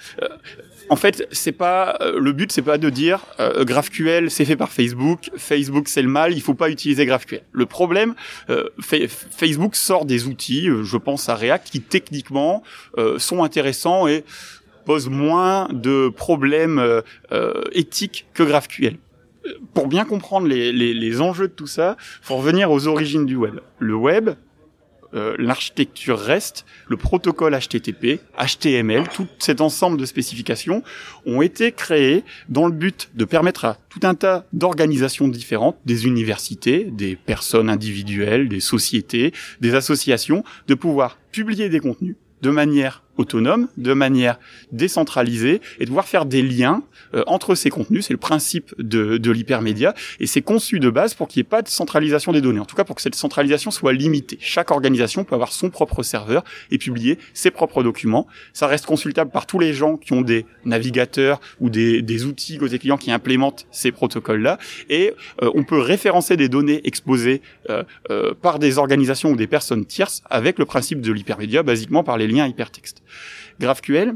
En 0.90 0.98
fait, 0.98 1.26
c'est 1.32 1.54
pas 1.54 1.98
le 2.14 2.34
but, 2.34 2.52
c'est 2.52 2.62
pas 2.62 2.78
de 2.78 2.90
dire 2.90 3.22
GraphQL 3.40 4.30
c'est 4.30 4.44
fait 4.44 4.58
par 4.58 4.70
Facebook, 4.70 5.32
Facebook 5.38 5.88
c'est 5.88 6.02
le 6.02 6.10
mal, 6.10 6.34
il 6.34 6.42
faut 6.42 6.56
pas 6.56 6.70
utiliser 6.70 7.06
GraphQL. 7.06 7.42
Le 7.54 7.66
problème, 7.66 8.16
Facebook 8.82 9.78
sort 9.78 10.04
des 10.04 10.28
outils, 10.28 10.68
je 10.84 10.98
pense 10.98 11.30
à 11.30 11.36
React, 11.36 11.70
qui 11.72 11.82
techniquement 11.82 12.64
sont 13.18 13.46
intéressants 13.46 14.10
et 14.10 14.26
posent 14.86 15.08
moins 15.08 15.70
de 15.72 16.10
problèmes 16.10 17.02
éthiques 17.72 18.26
que 18.34 18.44
GraphQL 18.44 18.98
pour 19.74 19.88
bien 19.88 20.06
comprendre 20.06 20.48
les, 20.48 21.22
enjeux 21.22 21.48
de 21.48 21.54
tout 21.54 21.68
ça, 21.68 21.98
faut 22.22 22.38
revenir 22.38 22.72
aux 22.72 22.88
origines 22.88 23.26
du 23.26 23.36
web. 23.36 23.60
Le 23.80 23.96
web, 23.96 24.32
euh, 25.14 25.36
l'architecture 25.38 26.18
reste, 26.18 26.66
le 26.88 26.98
protocole 26.98 27.58
HTTP, 27.58 28.20
HTML, 28.38 29.08
tout 29.10 29.28
cet 29.38 29.62
ensemble 29.62 29.98
de 29.98 30.06
spécifications 30.06 30.82
ont 31.26 31.42
été 31.42 31.72
créés 31.72 32.24
dans 32.50 32.66
le 32.66 32.74
but 32.74 33.12
de 33.14 33.26
permettre 33.26 33.66
à 33.66 33.78
tout 33.90 34.00
un 34.04 34.16
tas 34.16 34.46
d'organisations 34.54 35.28
différentes, 35.28 35.78
des 35.86 36.08
universités, 36.08 36.86
des 36.86 37.16
personnes 37.16 37.70
individuelles, 37.70 38.50
des 38.50 38.60
sociétés, 38.60 39.34
des 39.62 39.76
associations, 39.76 40.44
de 40.68 40.74
pouvoir 40.74 41.20
publier 41.32 41.70
des 41.70 41.80
contenus 41.80 42.16
de 42.42 42.50
manière 42.50 43.03
autonome, 43.18 43.68
de 43.78 43.94
manière 43.94 44.40
décentralisée, 44.72 45.62
et 45.80 45.84
de 45.84 45.88
pouvoir 45.88 46.08
faire 46.08 46.26
des 46.26 46.42
liens 46.42 46.84
euh, 47.14 47.24
entre 47.28 47.56
ces 47.56 47.70
contenus. 47.70 48.06
C'est 48.08 48.14
le 48.14 48.20
principe 48.20 48.74
de, 48.78 49.18
de 49.18 49.32
l'hypermédia, 49.32 49.94
et 50.20 50.28
c'est 50.28 50.42
conçu 50.42 50.80
de 50.80 50.90
base 50.90 51.14
pour 51.14 51.28
qu'il 51.28 51.40
n'y 51.42 51.48
ait 51.48 51.50
pas 51.50 51.62
de 51.62 51.68
centralisation 51.68 52.32
des 52.32 52.42
données. 52.42 52.60
En 52.60 52.66
tout 52.66 52.76
cas, 52.76 52.84
pour 52.84 52.96
que 52.96 53.02
cette 53.02 53.16
centralisation 53.16 53.72
soit 53.72 53.94
limitée. 53.94 54.38
Chaque 54.40 54.72
organisation 54.72 55.24
peut 55.24 55.36
avoir 55.36 55.52
son 55.52 55.70
propre 55.70 56.04
serveur 56.04 56.44
et 56.72 56.78
publier 56.78 57.20
ses 57.34 57.52
propres 57.52 57.84
documents. 57.84 58.28
Ça 58.54 58.68
reste 58.68 58.86
consultable 58.86 59.32
par 59.32 59.46
tous 59.46 59.60
les 59.60 59.74
gens 59.74 59.98
qui 59.98 60.14
ont 60.14 60.22
des 60.22 60.46
navigateurs 60.66 61.40
ou 61.60 61.70
des, 61.70 62.02
des 62.02 62.26
outils 62.26 62.58
côté 62.58 62.80
client 62.80 62.98
qui 62.98 63.12
implémentent 63.12 63.66
ces 63.72 63.92
protocoles-là, 63.92 64.58
et 64.90 65.14
euh, 65.42 65.52
on 65.56 65.64
peut 65.64 65.80
référencer 65.80 66.38
des 66.38 66.50
données 66.50 66.82
exposées 66.86 67.42
euh, 67.70 67.84
euh, 68.10 68.34
par 68.40 68.60
des 68.60 68.78
organisations 68.78 69.32
ou 69.32 69.36
des 69.36 69.48
personnes 69.48 69.86
tierces 69.86 70.24
avec 70.30 70.60
le 70.60 70.66
principe 70.66 71.02
de 71.02 71.12
l'hypermédia, 71.12 71.64
basiquement 71.64 72.04
par 72.04 72.18
les 72.18 72.28
liens 72.28 72.48
hypertextes. 72.48 73.02
GraphQL, 73.60 74.16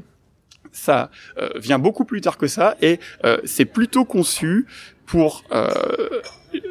ça 0.71 1.09
euh, 1.37 1.49
vient 1.55 1.79
beaucoup 1.79 2.05
plus 2.05 2.21
tard 2.21 2.37
que 2.37 2.47
ça 2.47 2.75
et 2.81 2.99
euh, 3.25 3.37
c'est 3.45 3.65
plutôt 3.65 4.05
conçu 4.05 4.65
pour 5.05 5.43
euh, 5.53 5.69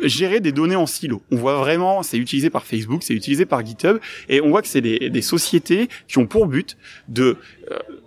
gérer 0.02 0.40
des 0.40 0.52
données 0.52 0.76
en 0.76 0.87
silo. 0.87 1.23
On 1.33 1.37
voit 1.37 1.56
vraiment, 1.56 2.02
c'est 2.02 2.18
utilisé 2.18 2.50
par 2.50 2.64
Facebook, 2.64 3.02
c'est 3.02 3.14
utilisé 3.14 3.47
par 3.47 3.64
GitHub, 3.64 3.99
et 4.28 4.42
on 4.42 4.50
voit 4.50 4.61
que 4.61 4.68
c'est 4.68 4.83
des, 4.83 5.09
des, 5.09 5.23
sociétés 5.23 5.88
qui 6.06 6.18
ont 6.18 6.26
pour 6.26 6.47
but 6.47 6.76
de 7.09 7.38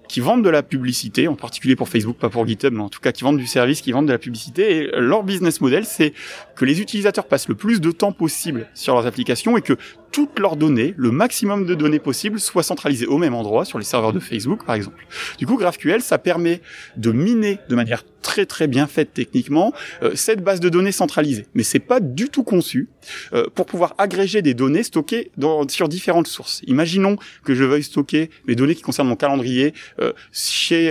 qui 0.10 0.20
vendent 0.20 0.44
de 0.44 0.50
la 0.50 0.64
publicité, 0.64 1.28
en 1.28 1.36
particulier 1.36 1.76
pour 1.76 1.88
Facebook, 1.88 2.18
pas 2.18 2.30
pour 2.30 2.46
GitHub, 2.46 2.74
mais 2.74 2.82
en 2.82 2.90
tout 2.90 3.00
cas 3.00 3.12
qui 3.12 3.24
vendent 3.24 3.38
du 3.38 3.48
service, 3.48 3.82
qui 3.82 3.92
vendent 3.92 4.08
de 4.08 4.12
la 4.12 4.18
publicité. 4.18 4.76
Et 4.76 4.92
leur 5.00 5.24
business 5.24 5.62
model, 5.62 5.86
c'est 5.86 6.14
que 6.56 6.66
les 6.66 6.82
utilisateurs 6.82 7.28
passent 7.28 7.48
le 7.48 7.56
plus 7.56 7.80
de 7.80 7.92
temps 7.92 8.12
possible 8.12 8.68
sur 8.74 8.96
leurs 8.96 9.06
applications 9.06 9.56
et 9.56 9.62
que 9.62 9.78
toutes 10.12 10.40
leurs 10.40 10.56
données, 10.56 10.94
le 10.98 11.12
maximum 11.12 11.66
de 11.66 11.76
données 11.76 12.00
possibles, 12.00 12.40
soient 12.40 12.64
centralisées 12.64 13.06
au 13.06 13.18
même 13.18 13.34
endroit, 13.34 13.66
sur 13.66 13.78
les 13.78 13.86
serveurs 13.86 14.14
de 14.14 14.20
Facebook 14.20 14.66
par 14.66 14.76
exemple. 14.76 15.06
Du 15.38 15.46
coup, 15.46 15.58
GraphQL, 15.58 16.02
ça 16.02 16.18
permet 16.18 16.62
de 16.98 17.12
miner 17.12 17.60
de 17.70 17.76
manière 17.76 18.04
très 18.22 18.46
très 18.46 18.68
bien 18.68 18.88
faite 18.88 19.14
techniquement 19.14 19.74
euh, 20.04 20.12
cette 20.16 20.44
base 20.44 20.60
de 20.60 20.70
données 20.70 20.92
centralisée. 20.92 21.46
Mais 21.54 21.64
c'est 21.64 21.80
pas 21.80 22.00
du 22.00 22.30
tout 22.30 22.44
conçu 22.44 22.90
euh, 23.34 23.46
pour 23.54 23.66
pouvoir 23.66 23.96
agréger 23.98 24.42
des 24.42 24.54
données 24.54 24.84
stockées 24.84 25.32
dans, 25.38 25.68
sur 25.68 25.88
différentes 25.88 26.28
sources. 26.28 26.62
Imaginons 26.68 27.18
que 27.44 27.56
je 27.56 27.64
veuille 27.64 27.84
stocker 27.84 28.30
mes 28.48 28.56
données 28.56 28.76
qui 28.76 28.82
concernent 28.82 29.08
mon 29.08 29.16
calendrier 29.16 29.74
euh, 30.00 30.14
chez 30.32 30.90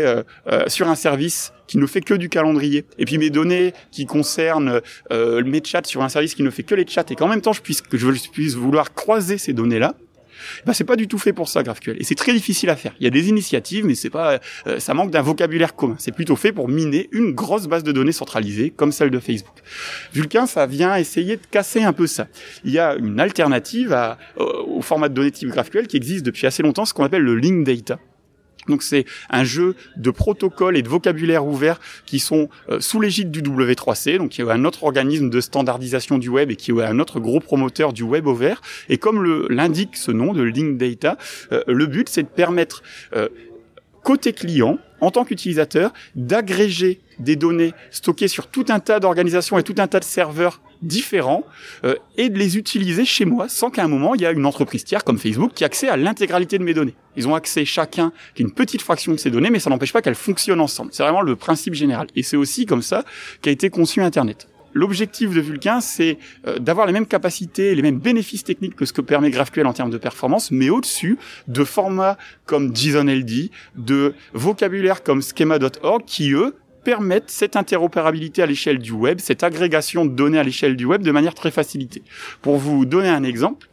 sur 0.69 0.89
un 0.89 0.95
service 0.95 1.53
qui 1.69 1.79
ne 1.79 1.87
fait 1.87 2.01
que 2.01 2.15
du 2.15 2.29
calendrier, 2.29 2.85
et 2.99 3.05
puis 3.05 3.19
mes 3.19 3.31
données 3.31 3.73
qui 3.93 4.07
concernent 4.07 4.81
euh, 5.13 5.45
mes 5.45 5.63
chats 5.65 5.83
sur 5.85 6.03
un 6.03 6.09
service 6.09 6.35
qui 6.35 6.43
ne 6.43 6.51
fait 6.51 6.65
que 6.65 6.75
les 6.75 6.87
chats, 6.87 7.05
et 7.09 7.15
qu'en 7.15 7.29
même 7.29 7.43
temps 7.43 7.53
je 7.53 7.63
puisse 7.63 7.81
que 7.81 7.97
je 7.97 8.11
puisse 8.33 8.55
vouloir 8.55 8.95
croiser 8.95 9.39
ces 9.39 9.53
données-là, 9.53 9.95
ben 10.67 10.73
c'est 10.73 10.85
pas 10.85 10.97
du 10.97 11.09
tout 11.09 11.19
fait 11.19 11.33
pour 11.33 11.49
ça 11.49 11.63
GraphQL 11.63 11.97
et 11.99 12.05
c'est 12.05 12.15
très 12.15 12.33
difficile 12.33 12.71
à 12.71 12.77
faire. 12.77 12.95
Il 13.01 13.05
y 13.05 13.07
a 13.07 13.11
des 13.11 13.29
initiatives 13.29 13.85
mais 13.85 13.95
c'est 13.95 14.11
pas 14.11 14.41
euh, 14.67 14.79
ça 14.79 14.95
manque 14.95 15.11
d'un 15.11 15.23
vocabulaire 15.23 15.75
commun. 15.75 15.97
C'est 15.99 16.13
plutôt 16.13 16.37
fait 16.37 16.53
pour 16.53 16.69
miner 16.69 17.09
une 17.13 17.33
grosse 17.33 17.67
base 17.67 17.83
de 17.83 17.93
données 17.93 18.13
centralisée 18.13 18.71
comme 18.71 18.93
celle 18.93 19.11
de 19.11 19.19
Facebook. 19.19 19.57
Vulkan 20.13 20.47
ça 20.47 20.67
vient 20.67 20.97
essayer 20.97 21.37
de 21.37 21.43
casser 21.51 21.83
un 21.83 21.93
peu 21.93 22.07
ça. 22.07 22.29
Il 22.65 22.73
y 22.73 22.79
a 22.79 22.95
une 22.97 23.21
alternative 23.21 23.93
à, 23.93 24.19
au 24.39 24.83
format 24.83 25.09
de 25.09 25.15
données 25.15 25.31
type 25.31 25.49
GraphQL 25.49 25.87
qui 25.87 25.97
existe 25.97 26.25
depuis 26.25 26.47
assez 26.47 26.63
longtemps, 26.63 26.85
ce 26.85 26.95
qu'on 26.95 27.05
appelle 27.05 27.23
le 27.23 27.37
link 27.37 27.65
data. 27.65 27.99
Donc 28.69 28.83
c'est 28.83 29.05
un 29.31 29.45
jeu 29.45 29.75
de 29.97 30.11
protocoles 30.11 30.77
et 30.77 30.83
de 30.83 30.89
vocabulaire 30.89 31.47
ouverts 31.47 31.81
qui 32.07 32.19
sont 32.19 32.49
euh, 32.71 32.81
sous 32.81 33.01
l'égide 33.01 33.31
du 33.31 33.43
W3C, 33.43 34.19
donc 34.19 34.31
qui 34.31 34.43
est 34.43 34.51
un 34.51 34.65
autre 34.65 34.85
organisme 34.85 35.31
de 35.31 35.41
standardisation 35.41 36.19
du 36.19 36.29
web 36.29 36.51
et 36.51 36.57
qui 36.57 36.71
est 36.71 36.83
un 36.83 36.99
autre 36.99 37.21
gros 37.21 37.41
promoteur 37.41 37.93
du 37.93 38.03
web 38.03 38.27
ouvert. 38.27 38.61
Et 38.89 38.99
comme 38.99 39.49
l'indique 39.49 39.97
ce 39.97 40.11
nom 40.11 40.33
de 40.33 40.43
Link 40.43 40.77
Data, 40.77 41.17
euh, 41.53 41.63
le 41.67 41.87
but 41.87 42.09
c'est 42.09 42.23
de 42.23 42.29
permettre 42.29 42.83
euh, 43.15 43.29
côté 44.03 44.33
client, 44.33 44.79
en 45.01 45.11
tant 45.11 45.25
qu'utilisateur, 45.25 45.93
d'agréger 46.15 47.01
des 47.19 47.37
données 47.37 47.73
stockées 47.91 48.29
sur 48.29 48.47
tout 48.47 48.67
un 48.69 48.81
tas 48.81 49.01
d'organisations 49.01 49.59
et 49.59 49.63
tout 49.63 49.75
un 49.79 49.87
tas 49.87 50.01
de 50.01 50.05
serveurs 50.05 50.61
différents 50.83 51.45
euh, 51.85 51.97
et 52.17 52.29
de 52.29 52.39
les 52.39 52.57
utiliser 52.57 53.05
chez 53.05 53.25
moi 53.25 53.49
sans 53.49 53.71
qu'à 53.71 53.83
un 53.83 53.89
moment 53.89 54.15
il 54.15 54.21
y 54.21 54.27
a 54.27 54.31
une 54.31 54.47
entreprise 54.47 54.85
tiers 54.85 55.03
comme 55.03 55.19
Facebook 55.19 55.53
qui 55.53 55.65
a 55.65 55.67
accès 55.67 55.89
à 55.89 55.97
l'intégralité 55.97 56.59
de 56.59 56.63
mes 56.63 56.75
données. 56.75 56.95
Ils 57.17 57.27
ont 57.27 57.35
accès 57.35 57.65
chacun 57.65 58.13
qu'une 58.35 58.53
petite 58.53 58.83
fraction 58.83 59.13
de 59.13 59.17
ces 59.17 59.31
données, 59.31 59.51
mais 59.51 59.59
ça 59.59 59.71
n'empêche 59.71 59.93
pas 59.93 60.03
qu'elles 60.03 60.15
fonctionnent 60.15 60.61
ensemble. 60.61 60.91
C'est 60.93 61.03
vraiment 61.03 61.23
le 61.23 61.35
principe 61.35 61.75
général. 61.75 62.07
Et 62.15 62.23
c'est 62.23 62.37
aussi 62.37 62.65
comme 62.65 62.83
ça 62.83 63.05
qu'a 63.43 63.51
été 63.51 63.71
conçu 63.71 64.01
Internet. 64.01 64.47
L'objectif 64.75 65.35
de 65.35 65.41
Vulkan, 65.41 65.81
c'est 65.81 66.19
euh, 66.47 66.59
d'avoir 66.59 66.87
les 66.87 66.93
mêmes 66.93 67.07
capacités, 67.07 67.75
les 67.75 67.83
mêmes 67.83 67.99
bénéfices 67.99 68.45
techniques 68.45 68.77
que 68.77 68.85
ce 68.85 68.93
que 68.93 69.01
permet 69.01 69.31
GraphQL 69.31 69.67
en 69.67 69.73
termes 69.73 69.91
de 69.91 69.99
performance, 69.99 70.51
mais 70.51 70.71
au-dessus 70.71 71.19
de 71.47 71.65
formats 71.65 72.17
comme 72.47 72.75
JSON-LD, 72.75 73.51
de 73.77 74.15
vocabulaire 74.33 75.03
comme 75.03 75.23
schema.org, 75.23 76.05
qui 76.05 76.33
eux 76.33 76.55
permettent 76.85 77.31
cette 77.31 77.57
interopérabilité 77.57 78.43
à 78.43 78.47
l'échelle 78.47 78.79
du 78.79 78.93
web, 78.93 79.19
cette 79.21 79.43
agrégation 79.43 80.07
de 80.07 80.11
données 80.11 80.39
à 80.39 80.43
l'échelle 80.43 80.77
du 80.77 80.85
web 80.85 81.03
de 81.03 81.11
manière 81.11 81.35
très 81.35 81.51
facilitée. 81.51 82.03
Pour 82.41 82.57
vous 82.57 82.87
donner 82.87 83.09
un 83.09 83.25
exemple, 83.25 83.69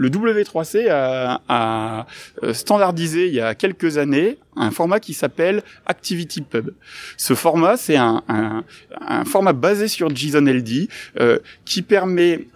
le 0.00 0.08
W3C 0.08 0.88
a, 0.88 1.42
a, 1.46 2.06
euh, 2.42 2.54
standardisé 2.54 3.28
il 3.28 3.34
y 3.34 3.40
a 3.40 3.54
quelques 3.54 3.98
années 3.98 4.38
un 4.56 4.70
format 4.70 4.98
qui 4.98 5.12
s'appelle 5.12 5.62
ActivityPub. 5.84 6.70
Ce 7.18 7.34
format, 7.34 7.76
c'est 7.76 7.96
un, 7.96 8.64
format 9.26 9.52
basé 9.52 9.88
sur 9.88 10.14
JSON-LD 10.14 10.88
euh, 11.20 11.38
qui 11.66 11.82
permet 11.82 12.46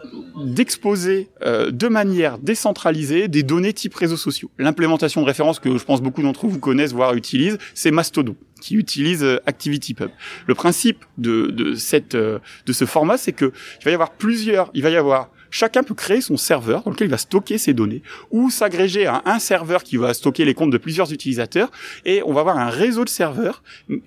d'exposer 0.42 1.28
euh, 1.42 1.70
de 1.70 1.86
manière 1.88 2.38
décentralisée 2.38 3.28
des 3.28 3.42
données 3.42 3.74
type 3.74 3.94
réseaux 3.94 4.16
sociaux. 4.16 4.50
L'implémentation 4.58 5.20
de 5.20 5.26
référence 5.26 5.58
que 5.60 5.76
je 5.76 5.84
pense 5.84 6.00
beaucoup 6.00 6.22
d'entre 6.22 6.46
vous 6.46 6.58
connaissent, 6.58 6.92
voire 6.94 7.14
utilisent, 7.14 7.58
c'est 7.74 7.90
Mastodon 7.90 8.36
qui 8.62 8.76
utilise 8.76 9.22
ActivityPub. 9.44 10.08
Le 10.46 10.54
principe 10.54 11.04
de, 11.18 11.48
de, 11.48 11.74
de 11.74 12.72
ce 12.72 12.84
format, 12.86 13.18
c'est 13.18 13.32
que 13.32 13.52
il 13.80 13.84
va 13.84 13.90
y 13.90 13.94
avoir 13.94 14.12
plusieurs, 14.12 14.70
il 14.72 14.82
va 14.82 14.88
y 14.88 14.96
avoir 14.96 15.28
chacun 15.54 15.84
peut 15.84 15.94
créer 15.94 16.20
son 16.20 16.36
serveur 16.36 16.82
dans 16.82 16.90
lequel 16.90 17.06
il 17.06 17.10
va 17.10 17.16
stocker 17.16 17.58
ses 17.58 17.74
données 17.74 18.02
ou 18.32 18.50
s'agréger 18.50 19.06
à 19.06 19.22
un 19.24 19.38
serveur 19.38 19.84
qui 19.84 19.96
va 19.96 20.12
stocker 20.12 20.44
les 20.44 20.52
comptes 20.52 20.70
de 20.70 20.78
plusieurs 20.78 21.12
utilisateurs 21.12 21.70
et 22.04 22.22
on 22.26 22.32
va 22.32 22.40
avoir 22.40 22.58
un 22.58 22.70
réseau 22.70 23.04
de 23.04 23.08
serveurs 23.08 23.62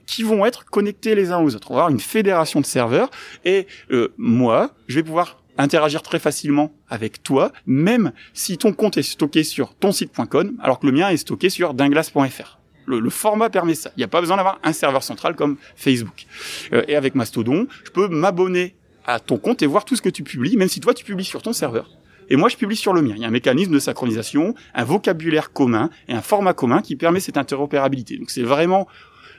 qui 0.05 0.23
vont 0.23 0.45
être 0.45 0.65
connectés 0.65 1.15
les 1.15 1.31
uns 1.31 1.39
aux 1.39 1.55
autres. 1.55 1.71
On 1.71 1.75
va 1.75 1.81
avoir 1.81 1.91
une 1.91 2.01
fédération 2.01 2.59
de 2.59 2.65
serveurs 2.65 3.09
et 3.45 3.65
euh, 3.91 4.13
moi, 4.17 4.71
je 4.87 4.95
vais 4.95 5.03
pouvoir 5.03 5.41
interagir 5.57 6.01
très 6.03 6.19
facilement 6.19 6.73
avec 6.89 7.23
toi, 7.23 7.53
même 7.65 8.11
si 8.33 8.57
ton 8.57 8.73
compte 8.73 8.97
est 8.97 9.03
stocké 9.03 9.43
sur 9.43 9.73
ton 9.73 9.93
site.com, 9.93 10.57
alors 10.61 10.79
que 10.79 10.85
le 10.85 10.91
mien 10.91 11.09
est 11.09 11.17
stocké 11.17 11.49
sur 11.49 11.73
dinglas.fr. 11.73 12.59
Le, 12.85 12.99
le, 12.99 13.09
format 13.09 13.49
permet 13.49 13.75
ça. 13.75 13.91
Il 13.95 13.99
n'y 13.99 14.03
a 14.03 14.07
pas 14.09 14.21
besoin 14.21 14.37
d'avoir 14.37 14.59
un 14.63 14.71
serveur 14.71 15.03
central 15.03 15.35
comme 15.35 15.57
Facebook. 15.75 16.25
Euh, 16.73 16.83
et 16.87 16.95
avec 16.95 17.15
Mastodon, 17.15 17.67
je 17.83 17.91
peux 17.91 18.07
m'abonner 18.07 18.75
à 19.07 19.19
ton 19.19 19.37
compte 19.37 19.61
et 19.61 19.65
voir 19.65 19.85
tout 19.85 19.95
ce 19.95 20.01
que 20.01 20.09
tu 20.09 20.23
publies, 20.23 20.57
même 20.57 20.67
si 20.67 20.79
toi 20.79 20.93
tu 20.93 21.03
publies 21.03 21.25
sur 21.25 21.41
ton 21.41 21.53
serveur. 21.53 21.89
Et 22.29 22.35
moi, 22.35 22.49
je 22.49 22.57
publie 22.57 22.75
sur 22.75 22.93
le 22.93 23.01
mien. 23.01 23.13
Il 23.15 23.21
y 23.21 23.25
a 23.25 23.27
un 23.27 23.31
mécanisme 23.31 23.71
de 23.71 23.79
synchronisation, 23.79 24.53
un 24.75 24.83
vocabulaire 24.83 25.53
commun 25.53 25.89
et 26.09 26.13
un 26.13 26.21
format 26.21 26.53
commun 26.53 26.81
qui 26.81 26.97
permet 26.97 27.21
cette 27.21 27.37
interopérabilité. 27.37 28.17
Donc 28.17 28.29
c'est 28.29 28.43
vraiment 28.43 28.87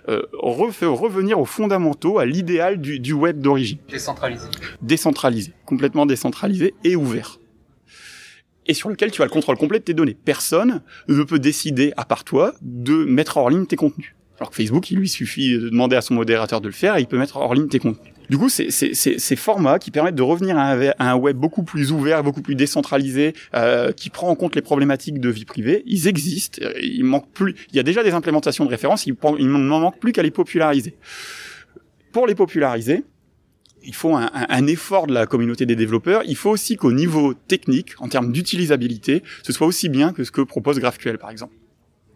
euh, 0.08 0.22
revenir 0.32 1.38
aux 1.38 1.44
fondamentaux, 1.44 2.18
à 2.18 2.24
l'idéal 2.24 2.80
du, 2.80 2.98
du, 2.98 3.12
web 3.12 3.40
d'origine. 3.40 3.78
Décentralisé. 3.90 4.46
Décentralisé, 4.80 5.52
complètement 5.66 6.06
décentralisé 6.06 6.74
et 6.82 6.96
ouvert. 6.96 7.38
Et 8.66 8.72
sur 8.72 8.88
lequel 8.88 9.10
tu 9.10 9.20
as 9.20 9.26
le 9.26 9.30
contrôle 9.30 9.58
complet 9.58 9.80
de 9.80 9.84
tes 9.84 9.94
données. 9.94 10.16
Personne 10.24 10.82
ne 11.08 11.22
peut 11.24 11.38
décider, 11.38 11.92
à 11.98 12.06
part 12.06 12.24
toi, 12.24 12.54
de 12.62 13.04
mettre 13.04 13.36
hors 13.36 13.50
ligne 13.50 13.66
tes 13.66 13.76
contenus. 13.76 14.14
Alors 14.38 14.50
que 14.50 14.56
Facebook, 14.56 14.90
il 14.90 14.98
lui 14.98 15.08
suffit 15.08 15.58
de 15.58 15.68
demander 15.68 15.96
à 15.96 16.00
son 16.00 16.14
modérateur 16.14 16.60
de 16.62 16.68
le 16.68 16.74
faire 16.74 16.96
et 16.96 17.00
il 17.00 17.06
peut 17.06 17.18
mettre 17.18 17.36
hors 17.36 17.54
ligne 17.54 17.68
tes 17.68 17.78
contenus. 17.78 18.12
Du 18.30 18.36
coup, 18.36 18.48
c'est 18.48 18.70
ces 18.70 19.36
formats 19.36 19.78
qui 19.78 19.90
permettent 19.90 20.14
de 20.14 20.22
revenir 20.22 20.58
à 20.58 20.72
un, 20.98 21.16
web 21.16 21.36
beaucoup 21.36 21.62
plus 21.62 21.92
ouvert, 21.92 22.22
beaucoup 22.22 22.42
plus 22.42 22.54
décentralisé, 22.54 23.32
euh, 23.54 23.92
qui 23.92 24.10
prend 24.10 24.28
en 24.28 24.34
compte 24.34 24.54
les 24.54 24.62
problématiques 24.62 25.18
de 25.18 25.30
vie 25.30 25.46
privée. 25.46 25.82
Ils 25.86 26.08
existent. 26.08 26.60
Il 26.82 27.04
manque 27.04 27.30
plus. 27.32 27.54
Il 27.70 27.76
y 27.76 27.80
a 27.80 27.82
déjà 27.82 28.02
des 28.02 28.12
implémentations 28.12 28.64
de 28.64 28.70
référence. 28.70 29.06
Il, 29.06 29.14
il 29.38 29.48
n'en 29.48 29.80
manque 29.80 29.98
plus 29.98 30.12
qu'à 30.12 30.22
les 30.22 30.30
populariser. 30.30 30.94
Pour 32.12 32.26
les 32.26 32.34
populariser, 32.34 33.04
il 33.82 33.94
faut 33.94 34.14
un, 34.14 34.66
effort 34.66 35.06
de 35.06 35.14
la 35.14 35.26
communauté 35.26 35.64
des 35.64 35.76
développeurs. 35.76 36.22
Il 36.26 36.36
faut 36.36 36.50
aussi 36.50 36.76
qu'au 36.76 36.92
niveau 36.92 37.32
technique, 37.32 37.92
en 37.98 38.08
termes 38.08 38.32
d'utilisabilité, 38.32 39.22
ce 39.42 39.52
soit 39.52 39.66
aussi 39.66 39.88
bien 39.88 40.12
que 40.12 40.24
ce 40.24 40.30
que 40.30 40.42
propose 40.42 40.78
GraphQL, 40.78 41.18
par 41.18 41.30
exemple. 41.30 41.54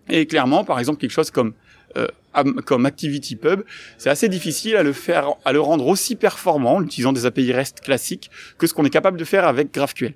Et 0.09 0.27
clairement, 0.27 0.65
par 0.65 0.79
exemple, 0.79 1.01
quelque 1.01 1.13
chose 1.13 1.31
comme 1.31 1.55
euh, 1.97 2.07
comme 2.65 2.87
ActivityPub, 2.87 3.63
c'est 3.99 4.11
assez 4.11 4.29
difficile 4.29 4.77
à 4.77 4.83
le 4.83 4.93
faire, 4.93 5.31
à 5.45 5.53
le 5.53 5.61
rendre 5.61 5.87
aussi 5.87 6.17
performant 6.17 6.77
en 6.77 6.83
utilisant 6.83 7.13
des 7.13 7.27
API 7.27 7.53
REST 7.53 7.81
classiques 7.81 8.31
que 8.59 8.67
ce 8.67 8.75
qu'on 8.75 8.85
est 8.85 8.91
capable 8.91 9.19
de 9.19 9.25
faire 9.25 9.47
avec 9.47 9.73
GraphQL. 9.73 10.15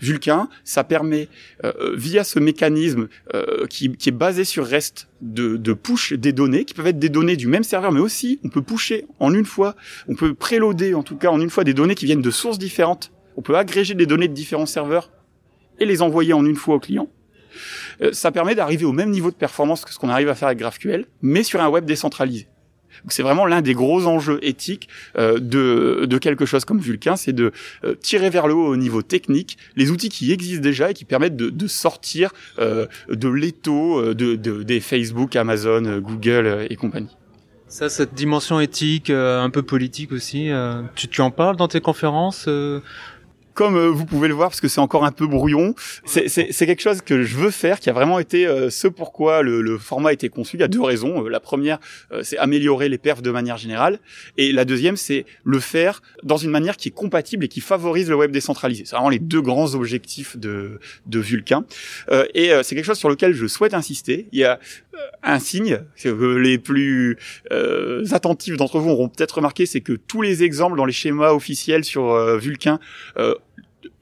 Vulkan, 0.00 0.48
ça 0.64 0.84
permet, 0.84 1.28
euh, 1.64 1.94
via 1.94 2.24
ce 2.24 2.38
mécanisme 2.38 3.08
euh, 3.34 3.66
qui, 3.66 3.92
qui, 3.92 4.08
est 4.08 4.12
basé 4.12 4.44
sur 4.44 4.66
REST, 4.66 5.08
de, 5.20 5.56
de, 5.56 5.72
push 5.72 6.12
des 6.12 6.32
données, 6.32 6.64
qui 6.64 6.74
peuvent 6.74 6.86
être 6.86 6.98
des 6.98 7.08
données 7.08 7.36
du 7.36 7.48
même 7.48 7.64
serveur, 7.64 7.92
mais 7.92 8.00
aussi 8.00 8.40
on 8.44 8.48
peut 8.48 8.62
pusher 8.62 9.06
en 9.18 9.34
une 9.34 9.44
fois, 9.44 9.74
on 10.08 10.14
peut 10.14 10.34
préloader 10.34 10.94
en 10.94 11.02
tout 11.02 11.16
cas 11.16 11.30
en 11.30 11.40
une 11.40 11.50
fois 11.50 11.64
des 11.64 11.74
données 11.74 11.94
qui 11.94 12.06
viennent 12.06 12.22
de 12.22 12.30
sources 12.30 12.58
différentes, 12.58 13.12
on 13.36 13.42
peut 13.42 13.56
agréger 13.56 13.94
des 13.94 14.06
données 14.06 14.28
de 14.28 14.34
différents 14.34 14.66
serveurs 14.66 15.10
et 15.78 15.86
les 15.86 16.02
envoyer 16.02 16.32
en 16.32 16.44
une 16.44 16.56
fois 16.56 16.76
au 16.76 16.80
client. 16.80 17.08
Ça 18.12 18.30
permet 18.30 18.54
d'arriver 18.54 18.84
au 18.84 18.92
même 18.92 19.10
niveau 19.10 19.30
de 19.30 19.36
performance 19.36 19.84
que 19.84 19.92
ce 19.92 19.98
qu'on 19.98 20.08
arrive 20.08 20.28
à 20.28 20.34
faire 20.34 20.48
avec 20.48 20.58
GraphQL, 20.58 21.06
mais 21.22 21.42
sur 21.42 21.60
un 21.60 21.68
web 21.68 21.84
décentralisé. 21.84 22.48
C'est 23.08 23.22
vraiment 23.22 23.46
l'un 23.46 23.62
des 23.62 23.74
gros 23.74 24.06
enjeux 24.06 24.38
éthiques 24.42 24.88
euh, 25.16 25.38
de, 25.38 26.06
de 26.06 26.18
quelque 26.18 26.46
chose 26.46 26.64
comme 26.64 26.80
Vulcain, 26.80 27.16
c'est 27.16 27.32
de 27.32 27.52
euh, 27.84 27.94
tirer 27.94 28.30
vers 28.30 28.46
le 28.46 28.54
haut 28.54 28.66
au 28.66 28.76
niveau 28.76 29.02
technique 29.02 29.58
les 29.76 29.90
outils 29.90 30.08
qui 30.08 30.32
existent 30.32 30.62
déjà 30.62 30.90
et 30.90 30.94
qui 30.94 31.04
permettent 31.04 31.36
de, 31.36 31.50
de 31.50 31.66
sortir 31.66 32.32
euh, 32.58 32.86
de 33.08 33.28
l'étau 33.28 34.14
de, 34.14 34.34
de, 34.34 34.62
des 34.62 34.80
Facebook, 34.80 35.36
Amazon, 35.36 35.98
Google 36.00 36.66
et 36.68 36.76
compagnie. 36.76 37.16
Ça, 37.68 37.88
cette 37.90 38.14
dimension 38.14 38.60
éthique, 38.60 39.10
un 39.10 39.50
peu 39.50 39.62
politique 39.62 40.10
aussi, 40.12 40.50
tu, 40.94 41.08
tu 41.08 41.20
en 41.20 41.30
parles 41.30 41.56
dans 41.56 41.68
tes 41.68 41.82
conférences 41.82 42.48
comme 43.58 43.76
euh, 43.76 43.90
vous 43.90 44.06
pouvez 44.06 44.28
le 44.28 44.34
voir, 44.34 44.50
parce 44.50 44.60
que 44.60 44.68
c'est 44.68 44.78
encore 44.78 45.04
un 45.04 45.10
peu 45.10 45.26
brouillon, 45.26 45.74
c'est 46.04 46.52
quelque 46.52 46.80
chose 46.80 47.00
que 47.02 47.24
je 47.24 47.36
veux 47.36 47.50
faire, 47.50 47.80
qui 47.80 47.90
a 47.90 47.92
vraiment 47.92 48.20
été 48.20 48.46
euh, 48.46 48.70
ce 48.70 48.86
pourquoi 48.86 49.42
le, 49.42 49.62
le, 49.62 49.78
format 49.78 50.10
a 50.10 50.12
été 50.12 50.28
conçu. 50.28 50.56
Il 50.56 50.60
y 50.60 50.62
a 50.62 50.68
deux 50.68 50.80
raisons. 50.80 51.24
Euh, 51.24 51.28
la 51.28 51.40
première, 51.40 51.80
c'est 52.22 52.38
améliorer 52.38 52.88
les 52.88 52.98
perfs 52.98 53.20
de 53.20 53.32
manière 53.32 53.56
générale, 53.56 53.98
et 54.36 54.52
la 54.52 54.64
deuxième, 54.64 54.96
c'est 54.96 55.26
le 55.42 55.58
faire 55.58 56.02
dans 56.22 56.36
une 56.36 56.52
manière 56.52 56.76
qui 56.76 56.90
est 56.90 56.92
compatible 56.92 57.46
et 57.46 57.48
qui 57.48 57.60
favorise 57.60 58.08
le 58.08 58.14
web 58.14 58.30
décentralisé. 58.30 58.84
C'est 58.86 58.94
vraiment 58.94 59.08
les 59.08 59.18
deux 59.18 59.42
grands 59.42 59.74
objectifs 59.74 60.36
de, 60.36 60.78
de 61.06 61.18
Vulcain. 61.18 61.64
et 62.34 62.52
c'est 62.62 62.76
quelque 62.76 62.84
chose 62.84 62.98
sur 62.98 63.08
lequel 63.08 63.34
je 63.34 63.48
souhaite 63.48 63.74
insister. 63.74 64.28
Il 64.30 64.38
y 64.38 64.44
a 64.44 64.60
un 65.24 65.40
signe 65.40 65.80
que 66.00 66.36
les 66.36 66.58
plus 66.58 67.18
attentifs 68.12 68.56
d'entre 68.56 68.78
vous 68.78 68.90
auront 68.90 69.08
peut-être 69.08 69.32
remarqué, 69.32 69.66
c'est 69.66 69.80
que 69.80 69.94
tous 69.94 70.22
les 70.22 70.44
exemples 70.44 70.76
dans 70.76 70.84
les 70.84 70.92
schémas 70.92 71.32
officiels 71.32 71.82
sur 71.82 72.14
Vulcain 72.38 72.78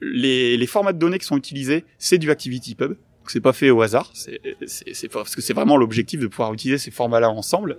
les, 0.01 0.57
les, 0.57 0.67
formats 0.67 0.93
de 0.93 0.99
données 0.99 1.19
qui 1.19 1.25
sont 1.25 1.37
utilisés, 1.37 1.85
c'est 1.97 2.17
du 2.17 2.31
ActivityPub. 2.31 2.95
C'est 3.31 3.41
pas 3.41 3.53
fait 3.53 3.69
au 3.69 3.81
hasard, 3.81 4.11
c'est 4.13 5.11
parce 5.11 5.35
que 5.35 5.41
c'est 5.41 5.53
vraiment 5.53 5.77
l'objectif 5.77 6.19
de 6.19 6.27
pouvoir 6.27 6.53
utiliser 6.53 6.77
ces 6.77 6.91
formats-là 6.91 7.29
ensemble. 7.29 7.77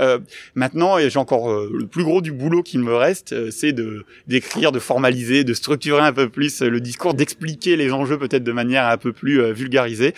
Euh, 0.00 0.18
maintenant, 0.54 0.98
j'ai 0.98 1.18
encore 1.18 1.50
euh, 1.50 1.70
le 1.72 1.86
plus 1.86 2.04
gros 2.04 2.22
du 2.22 2.32
boulot 2.32 2.62
qui 2.62 2.78
me 2.78 2.94
reste, 2.94 3.32
euh, 3.32 3.50
c'est 3.50 3.72
de 3.72 4.04
d'écrire, 4.26 4.72
de 4.72 4.78
formaliser, 4.78 5.44
de 5.44 5.54
structurer 5.54 6.00
un 6.00 6.12
peu 6.12 6.28
plus 6.28 6.62
le 6.62 6.80
discours, 6.80 7.14
d'expliquer 7.14 7.76
les 7.76 7.92
enjeux 7.92 8.18
peut-être 8.18 8.44
de 8.44 8.52
manière 8.52 8.86
un 8.86 8.96
peu 8.96 9.12
plus 9.12 9.40
euh, 9.40 9.52
vulgarisée 9.52 10.14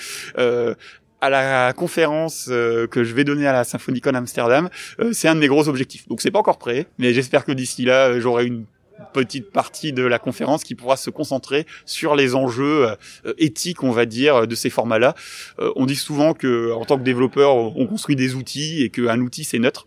à 1.20 1.30
la 1.30 1.72
conférence 1.72 2.44
que 2.46 3.02
je 3.02 3.12
vais 3.12 3.24
donner 3.24 3.44
à 3.48 3.52
la 3.52 3.64
Symphonicon 3.64 4.14
Amsterdam, 4.14 4.68
c'est 5.10 5.26
un 5.26 5.34
de 5.34 5.40
mes 5.40 5.48
gros 5.48 5.68
objectifs. 5.68 6.06
Donc 6.06 6.20
c'est 6.20 6.30
pas 6.30 6.38
encore 6.38 6.58
prêt, 6.58 6.86
mais 6.98 7.12
j'espère 7.12 7.44
que 7.44 7.50
d'ici 7.50 7.84
là, 7.84 8.20
j'aurai 8.20 8.46
une 8.46 8.66
petite 9.12 9.50
partie 9.50 9.92
de 9.92 10.02
la 10.02 10.18
conférence 10.18 10.64
qui 10.64 10.74
pourra 10.74 10.96
se 10.96 11.10
concentrer 11.10 11.66
sur 11.84 12.14
les 12.16 12.34
enjeux 12.34 12.88
euh, 13.26 13.34
éthiques, 13.38 13.82
on 13.82 13.90
va 13.90 14.06
dire, 14.06 14.46
de 14.46 14.54
ces 14.54 14.70
formats-là. 14.70 15.14
Euh, 15.58 15.72
on 15.76 15.86
dit 15.86 15.96
souvent 15.96 16.34
que 16.34 16.72
en 16.72 16.84
tant 16.84 16.98
que 16.98 17.04
développeur, 17.04 17.56
on 17.56 17.86
construit 17.86 18.16
des 18.16 18.34
outils 18.34 18.82
et 18.82 18.90
qu'un 18.90 19.20
outil 19.20 19.44
c'est 19.44 19.58
neutre. 19.58 19.86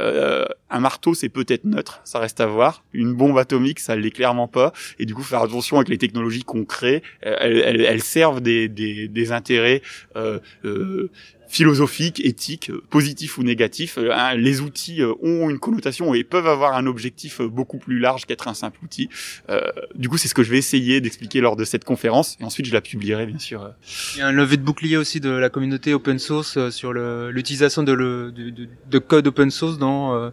Euh, 0.00 0.44
un 0.70 0.80
marteau, 0.80 1.14
c'est 1.14 1.28
peut-être 1.28 1.64
neutre, 1.64 2.00
ça 2.04 2.18
reste 2.18 2.40
à 2.40 2.46
voir. 2.46 2.84
Une 2.92 3.14
bombe 3.14 3.38
atomique, 3.38 3.80
ça 3.80 3.96
l'est 3.96 4.10
clairement 4.10 4.48
pas. 4.48 4.72
Et 4.98 5.06
du 5.06 5.14
coup, 5.14 5.22
faire 5.22 5.42
attention 5.42 5.76
avec 5.76 5.88
les 5.88 5.98
technologies 5.98 6.42
qu'on 6.42 6.64
crée. 6.64 7.02
Elles, 7.22 7.62
elles, 7.64 7.80
elles 7.80 8.02
servent 8.02 8.40
des, 8.40 8.68
des, 8.68 9.08
des 9.08 9.32
intérêts 9.32 9.82
euh, 10.16 10.38
euh, 10.64 11.10
philosophique, 11.48 12.24
éthique, 12.24 12.70
positif 12.90 13.38
ou 13.38 13.42
négatif. 13.42 13.98
Euh, 13.98 14.10
hein, 14.12 14.34
les 14.34 14.60
outils 14.60 15.02
euh, 15.02 15.12
ont 15.22 15.48
une 15.50 15.58
connotation 15.58 16.14
et 16.14 16.24
peuvent 16.24 16.46
avoir 16.46 16.74
un 16.74 16.86
objectif 16.86 17.40
euh, 17.40 17.48
beaucoup 17.48 17.78
plus 17.78 17.98
large 17.98 18.26
qu'être 18.26 18.48
un 18.48 18.54
simple 18.54 18.78
outil. 18.82 19.08
du 19.94 20.08
coup, 20.08 20.18
c'est 20.18 20.28
ce 20.28 20.34
que 20.34 20.42
je 20.42 20.50
vais 20.50 20.58
essayer 20.58 21.00
d'expliquer 21.00 21.40
lors 21.40 21.56
de 21.56 21.64
cette 21.64 21.84
conférence 21.84 22.36
et 22.40 22.44
ensuite 22.44 22.66
je 22.66 22.72
la 22.72 22.80
publierai 22.80 23.26
bien 23.26 23.38
sûr. 23.38 23.72
Il 24.14 24.18
y 24.18 24.22
a 24.22 24.26
un 24.26 24.32
levé 24.32 24.56
de 24.56 24.62
bouclier 24.62 24.96
aussi 24.96 25.20
de 25.20 25.30
la 25.30 25.48
communauté 25.48 25.94
open 25.94 26.18
source 26.18 26.70
sur 26.70 26.92
l'utilisation 26.92 27.82
de, 27.82 27.92
le, 27.92 28.32
de, 28.32 28.68
de, 28.90 28.98
code 28.98 29.26
open 29.26 29.50
source 29.50 29.78
dans 29.78 30.30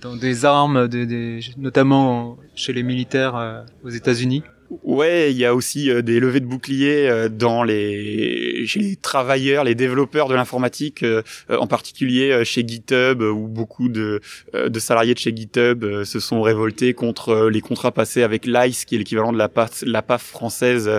dans 0.00 0.16
des 0.16 0.44
armes, 0.44 0.88
des, 0.88 1.40
notamment 1.58 2.38
chez 2.54 2.72
les 2.72 2.82
militaires 2.82 3.64
aux 3.84 3.90
États-Unis. 3.90 4.42
Ouais, 4.84 5.30
il 5.30 5.36
y 5.36 5.44
a 5.44 5.54
aussi 5.54 5.90
euh, 5.90 6.00
des 6.00 6.18
levées 6.18 6.40
de 6.40 6.46
boucliers 6.46 7.08
euh, 7.08 7.28
dans 7.28 7.62
les 7.62 8.51
chez 8.66 8.80
les 8.80 8.96
travailleurs, 8.96 9.64
les 9.64 9.74
développeurs 9.74 10.28
de 10.28 10.34
l'informatique, 10.34 11.02
euh, 11.02 11.22
en 11.48 11.66
particulier 11.66 12.44
chez 12.44 12.66
GitHub, 12.66 13.22
où 13.22 13.48
beaucoup 13.48 13.88
de, 13.88 14.20
de 14.54 14.78
salariés 14.78 15.14
de 15.14 15.18
chez 15.18 15.34
GitHub 15.34 16.04
se 16.04 16.20
sont 16.20 16.42
révoltés 16.42 16.94
contre 16.94 17.48
les 17.48 17.60
contrats 17.60 17.92
passés 17.92 18.22
avec 18.22 18.46
l'ICE, 18.46 18.84
qui 18.84 18.94
est 18.94 18.98
l'équivalent 18.98 19.32
de 19.32 19.38
la 19.38 19.48
PAF, 19.48 19.82
la 19.86 20.02
PAF 20.02 20.22
française, 20.22 20.90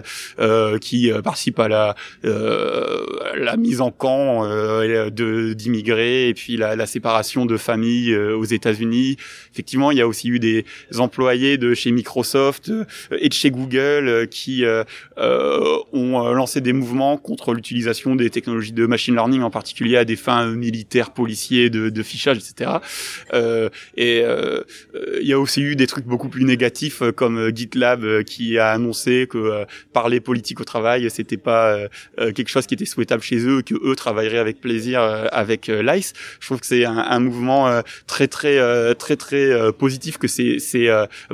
qui 0.82 1.12
participe 1.23 1.60
à 1.60 1.67
la 1.67 1.95
la 2.23 3.58
mise 3.58 3.82
en 3.82 3.91
camp 3.91 4.43
de 4.45 5.54
d'immigrés 5.54 6.30
et 6.30 6.34
puis 6.34 6.58
la, 6.58 6.76
la, 6.76 6.86
séparation 6.86 7.45
de 7.45 7.58
familles 7.58 8.15
aux 8.15 8.45
États-Unis. 8.45 9.17
Effectivement, 9.52 9.91
il 9.91 9.97
y 9.97 10.02
a 10.02 10.08
aussi 10.08 10.30
eu 10.30 10.39
des 10.39 10.65
employés 10.97 11.58
de 11.58 11.73
chez 11.73 11.91
Microsoft 11.91 12.71
et 13.12 13.30
de 13.30 13.34
chez 13.34 13.52
Google 13.52 14.08
euh, 14.08 14.26
qui 14.26 14.65
euh, 14.65 14.84
euh, 15.17 15.78
ont 15.91 16.34
lancé 16.34 16.62
des 16.62 16.73
mouvements 16.73 17.17
contre 17.17 17.52
l'utilisation 17.53 18.15
des 18.15 18.29
technologies 18.29 18.71
de 18.73 18.85
machine 18.85 19.15
learning, 19.15 19.41
en 19.41 19.49
particulier 19.49 19.97
à 19.97 20.05
des 20.05 20.15
fins 20.15 20.47
militaires, 20.47 21.11
policiers, 21.11 21.69
de, 21.69 21.89
de 21.89 22.03
fichage, 22.03 22.37
etc. 22.37 22.71
et 23.97 24.23
il 25.21 25.27
y 25.27 25.33
a 25.33 25.39
aussi 25.39 25.61
eu 25.61 25.75
des 25.75 25.87
trucs 25.87 26.05
beaucoup 26.05 26.29
plus 26.29 26.43
négatifs 26.43 27.01
comme 27.15 27.55
GitLab 27.55 28.23
qui 28.23 28.57
a 28.57 28.71
annoncé 28.71 29.27
que 29.29 29.65
parler 29.91 30.19
politique 30.19 30.59
au 30.59 30.63
travail, 30.63 31.09
c'était 31.09 31.37
pas 31.37 31.77
quelque 32.17 32.49
chose 32.49 32.65
qui 32.65 32.73
était 32.73 32.85
souhaitable 32.85 33.23
chez 33.23 33.39
eux, 33.47 33.61
que 33.61 33.75
eux 33.75 33.95
travailleraient 33.95 34.39
avec 34.39 34.59
plaisir 34.61 35.01
avec 35.01 35.67
l'ICE. 35.67 36.13
Je 36.39 36.45
trouve 36.47 36.59
que 36.59 36.65
c'est 36.65 36.85
un, 36.85 36.97
un, 36.97 37.19
mouvement 37.19 37.81
très 38.07 38.27
très 38.27 38.95
très 38.95 39.15
très 39.15 39.71
positif 39.73 40.17
que 40.17 40.27
c'est 40.27 40.59
c'est 40.59 40.89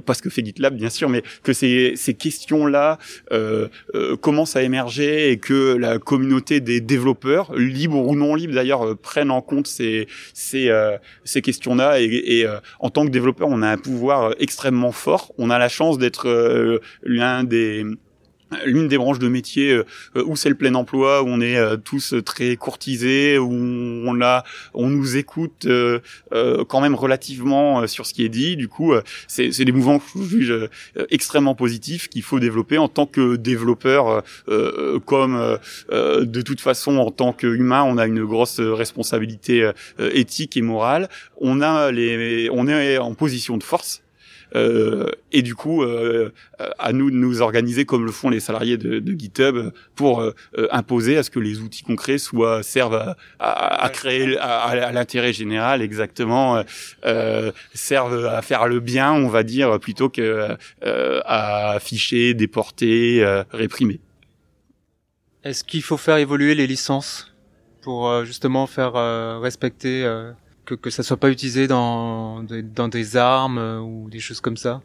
pas 0.05 0.13
ce 0.13 0.21
que 0.21 0.29
fait 0.29 0.45
GitLab 0.45 0.75
bien 0.75 0.89
sûr, 0.89 1.09
mais 1.09 1.23
que 1.43 1.53
c'est 1.53 1.93
ces 1.95 2.13
questions-là 2.13 2.97
euh, 3.31 3.67
euh, 3.95 4.15
commencent 4.15 4.55
à 4.55 4.63
émerger 4.63 5.31
et 5.31 5.37
que 5.37 5.75
la 5.75 5.99
communauté 6.09 6.59
des 6.59 6.81
développeurs, 6.81 7.53
libres 7.55 8.03
ou 8.03 8.15
non 8.15 8.33
libres 8.33 8.55
d'ailleurs, 8.55 8.83
euh, 8.83 8.95
prennent 8.95 9.29
en 9.29 9.41
compte 9.41 9.67
ces 9.67 10.07
ces, 10.33 10.69
euh, 10.69 10.97
ces 11.23 11.43
questions-là. 11.43 12.01
Et, 12.01 12.05
et 12.05 12.47
en 12.79 12.89
tant 12.89 13.05
que 13.05 13.11
développeur, 13.11 13.47
on 13.51 13.61
a 13.61 13.69
un 13.69 13.77
pouvoir 13.77 14.33
extrêmement 14.39 14.91
fort. 14.91 15.31
On 15.37 15.51
a 15.51 15.59
la 15.59 15.69
chance 15.69 15.99
d'être 15.99 16.81
l'un 17.03 17.43
des 17.43 17.85
l'une 18.65 18.87
des 18.87 18.97
branches 18.97 19.19
de 19.19 19.27
métier 19.27 19.71
euh, 19.71 19.83
où 20.25 20.35
c'est 20.35 20.49
le 20.49 20.55
plein 20.55 20.73
emploi, 20.75 21.23
où 21.23 21.27
on 21.27 21.41
est 21.41 21.57
euh, 21.57 21.77
tous 21.77 22.15
très 22.25 22.55
courtisés, 22.55 23.37
où 23.37 23.51
on 23.51 24.21
a, 24.21 24.43
on 24.73 24.89
nous 24.89 25.17
écoute 25.17 25.65
euh, 25.65 25.99
quand 26.67 26.81
même 26.81 26.95
relativement 26.95 27.87
sur 27.87 28.05
ce 28.05 28.13
qui 28.13 28.25
est 28.25 28.29
dit. 28.29 28.55
Du 28.55 28.67
coup, 28.67 28.93
c'est 29.27 29.63
des 29.63 29.71
mouvements 29.71 29.99
que 29.99 30.05
je 30.15 30.23
juge 30.23 30.69
extrêmement 31.09 31.55
positifs 31.55 32.07
qu'il 32.09 32.23
faut 32.23 32.39
développer 32.39 32.77
en 32.77 32.87
tant 32.87 33.05
que 33.05 33.35
développeur, 33.35 34.23
comme 35.05 35.57
de 35.89 36.41
toute 36.41 36.61
façon 36.61 36.97
en 36.97 37.11
tant 37.11 37.33
qu'humain, 37.33 37.83
on 37.83 37.97
a 37.97 38.05
une 38.05 38.23
grosse 38.25 38.59
responsabilité 38.59 39.69
éthique 39.99 40.57
et 40.57 40.61
morale. 40.61 41.09
On 41.37 41.61
a 41.61 41.91
les, 41.91 42.49
on 42.51 42.67
est 42.67 42.97
en 42.97 43.13
position 43.13 43.57
de 43.57 43.63
force 43.63 44.01
et 44.53 45.41
du 45.41 45.55
coup, 45.55 45.83
euh, 45.83 46.33
à 46.79 46.91
nous 46.93 47.11
de 47.11 47.15
nous 47.15 47.41
organiser 47.41 47.85
comme 47.85 48.05
le 48.05 48.11
font 48.11 48.29
les 48.29 48.39
salariés 48.39 48.77
de, 48.77 48.99
de 48.99 49.19
GitHub 49.19 49.71
pour 49.95 50.21
euh, 50.21 50.33
imposer 50.71 51.17
à 51.17 51.23
ce 51.23 51.29
que 51.29 51.39
les 51.39 51.59
outils 51.59 51.83
concrets 51.83 52.17
soient 52.17 52.63
servent 52.63 53.15
à, 53.39 53.83
à, 53.83 53.89
créer 53.89 54.37
à, 54.37 54.91
l'intérêt 54.91 55.33
général 55.33 55.81
exactement, 55.81 56.63
servent 57.73 58.25
à 58.25 58.41
faire 58.41 58.67
le 58.67 58.79
bien, 58.79 59.13
on 59.13 59.27
va 59.27 59.43
dire, 59.43 59.79
plutôt 59.79 60.09
que 60.09 60.55
à 60.81 61.71
afficher, 61.71 62.33
déporter, 62.33 63.23
réprimer. 63.51 63.99
Est-ce 65.43 65.63
qu'il 65.63 65.83
faut 65.83 65.97
faire 65.97 66.17
évoluer 66.17 66.55
les 66.55 66.67
licences 66.67 67.33
pour 67.81 68.25
justement 68.25 68.67
faire 68.67 68.93
respecter 69.41 70.05
que, 70.69 70.75
que 70.75 70.89
ça 70.89 71.03
soit 71.03 71.17
pas 71.17 71.29
utilisé 71.29 71.67
dans, 71.67 72.43
dans 72.43 72.87
des 72.87 73.17
armes 73.17 73.57
euh, 73.57 73.79
ou 73.79 74.09
des 74.09 74.19
choses 74.19 74.41
comme 74.41 74.57
ça? 74.57 74.81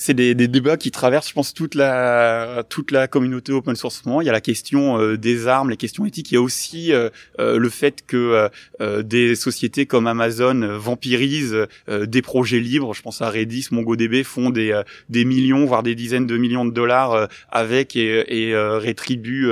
C'est 0.00 0.14
des, 0.14 0.36
des, 0.36 0.46
débats 0.46 0.76
qui 0.76 0.92
traversent, 0.92 1.28
je 1.28 1.34
pense, 1.34 1.52
toute 1.52 1.74
la 1.74 2.62
toute 2.68 2.92
la 2.92 3.08
communauté 3.08 3.52
open 3.52 3.74
source. 3.74 4.02
Il 4.06 4.26
y 4.26 4.28
a 4.28 4.32
la 4.32 4.40
question 4.40 5.00
euh, 5.00 5.18
des 5.18 5.48
armes, 5.48 5.70
les 5.70 5.76
questions 5.76 6.06
éthiques. 6.06 6.30
Il 6.30 6.34
y 6.34 6.36
a 6.36 6.40
aussi 6.40 6.92
euh, 6.92 7.10
euh, 7.40 7.58
le 7.58 7.68
fait 7.68 8.06
que 8.06 8.48
des 9.02 9.34
sociétés 9.34 9.86
comme 9.86 10.06
Amazon 10.06 10.78
vampirisent 10.78 11.66
des 11.88 12.22
projets 12.22 12.60
libres. 12.60 12.94
Je 12.94 13.02
pense 13.02 13.20
à 13.22 13.30
Redis, 13.30 13.68
MongoDB 13.72 14.22
font 14.22 14.50
des 14.50 14.80
des 15.08 15.24
millions, 15.24 15.64
voire 15.64 15.82
des 15.82 15.96
dizaines 15.96 16.26
de 16.26 16.36
millions 16.36 16.64
de 16.64 16.70
dollars 16.70 17.28
avec 17.50 17.96
et, 17.96 18.24
et 18.28 18.56
rétribuent 18.56 19.50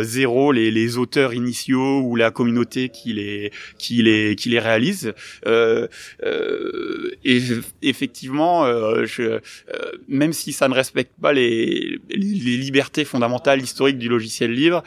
zéro 0.00 0.50
les, 0.50 0.70
les 0.70 0.98
auteurs 0.98 1.32
initiaux 1.32 2.00
ou 2.00 2.16
la 2.16 2.30
communauté 2.30 2.88
qui 2.88 3.12
les 3.12 3.52
qui 3.78 4.02
les 4.02 4.34
qui 4.34 4.48
les 4.48 4.58
réalise. 4.58 5.12
et 5.46 7.42
effectivement, 7.82 8.66
je 9.04 9.40
même 10.08 10.32
si 10.32 10.52
ça 10.52 10.68
ne 10.68 10.74
respecte 10.74 11.12
pas 11.20 11.32
les, 11.32 11.98
les, 12.10 12.56
libertés 12.56 13.04
fondamentales 13.04 13.60
historiques 13.60 13.98
du 13.98 14.08
logiciel 14.08 14.52
libre, 14.52 14.82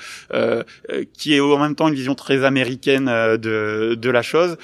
qui 1.14 1.34
est 1.34 1.40
en 1.40 1.58
même 1.58 1.76
temps 1.76 1.88
une 1.88 1.96
vision 1.96 2.16
très 2.16 2.44
américaine 2.44 3.06
de, 3.06 3.96
de 3.96 4.10
la 4.10 4.22
chose, 4.22 4.58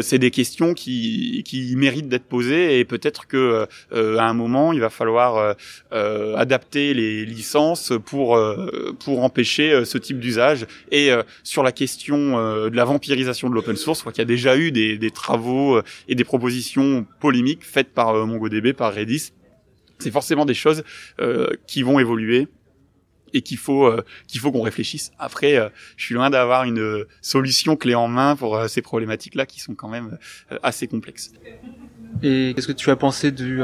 c'est 0.00 0.18
des 0.18 0.30
questions 0.30 0.74
qui, 0.74 1.42
qui 1.44 1.74
méritent 1.76 2.08
d'être 2.08 2.24
posées 2.24 2.78
et 2.78 2.84
peut-être 2.84 3.26
que 3.26 3.66
à 3.92 4.24
un 4.24 4.34
moment 4.34 4.72
il 4.72 4.80
va 4.80 4.90
falloir 4.90 5.56
adapter 5.90 6.94
les 6.94 7.24
licences 7.24 7.92
pour 8.04 8.38
pour 9.00 9.24
empêcher 9.24 9.84
ce 9.84 9.98
type 9.98 10.20
d'usage 10.20 10.66
et 10.90 11.10
sur 11.42 11.62
la 11.62 11.72
question 11.72 12.36
de 12.68 12.76
la 12.76 12.84
vampirisation 12.84 13.50
de 13.50 13.54
l'open 13.54 13.76
source, 13.76 13.98
je 13.98 14.02
crois 14.02 14.12
qu'il 14.12 14.22
y 14.22 14.22
a 14.22 14.26
déjà 14.26 14.56
eu 14.56 14.72
des, 14.72 14.98
des 14.98 15.10
travaux 15.10 15.80
et 16.08 16.14
des 16.14 16.24
propositions 16.24 17.06
polémiques 17.20 17.64
faites 17.64 17.92
par 17.92 18.10
euh, 18.10 18.26
MongoDB, 18.26 18.72
par 18.72 18.94
Redis. 18.94 19.32
C'est 19.98 20.10
forcément 20.10 20.44
des 20.44 20.54
choses 20.54 20.84
euh, 21.20 21.48
qui 21.66 21.82
vont 21.82 21.98
évoluer 21.98 22.48
et 23.32 23.42
qu'il 23.42 23.58
faut 23.58 23.86
euh, 23.86 24.04
qu'il 24.28 24.40
faut 24.40 24.52
qu'on 24.52 24.62
réfléchisse. 24.62 25.12
Après, 25.18 25.56
je 25.96 26.04
suis 26.04 26.14
loin 26.14 26.30
d'avoir 26.30 26.64
une 26.64 27.04
solution 27.20 27.76
clé 27.76 27.94
en 27.94 28.08
main 28.08 28.36
pour 28.36 28.68
ces 28.68 28.82
problématiques-là 28.82 29.46
qui 29.46 29.60
sont 29.60 29.74
quand 29.74 29.88
même 29.88 30.18
assez 30.62 30.86
complexes. 30.86 31.32
Et 32.22 32.52
qu'est-ce 32.54 32.68
que 32.68 32.72
tu 32.72 32.90
as 32.90 32.96
pensé 32.96 33.30
du 33.30 33.60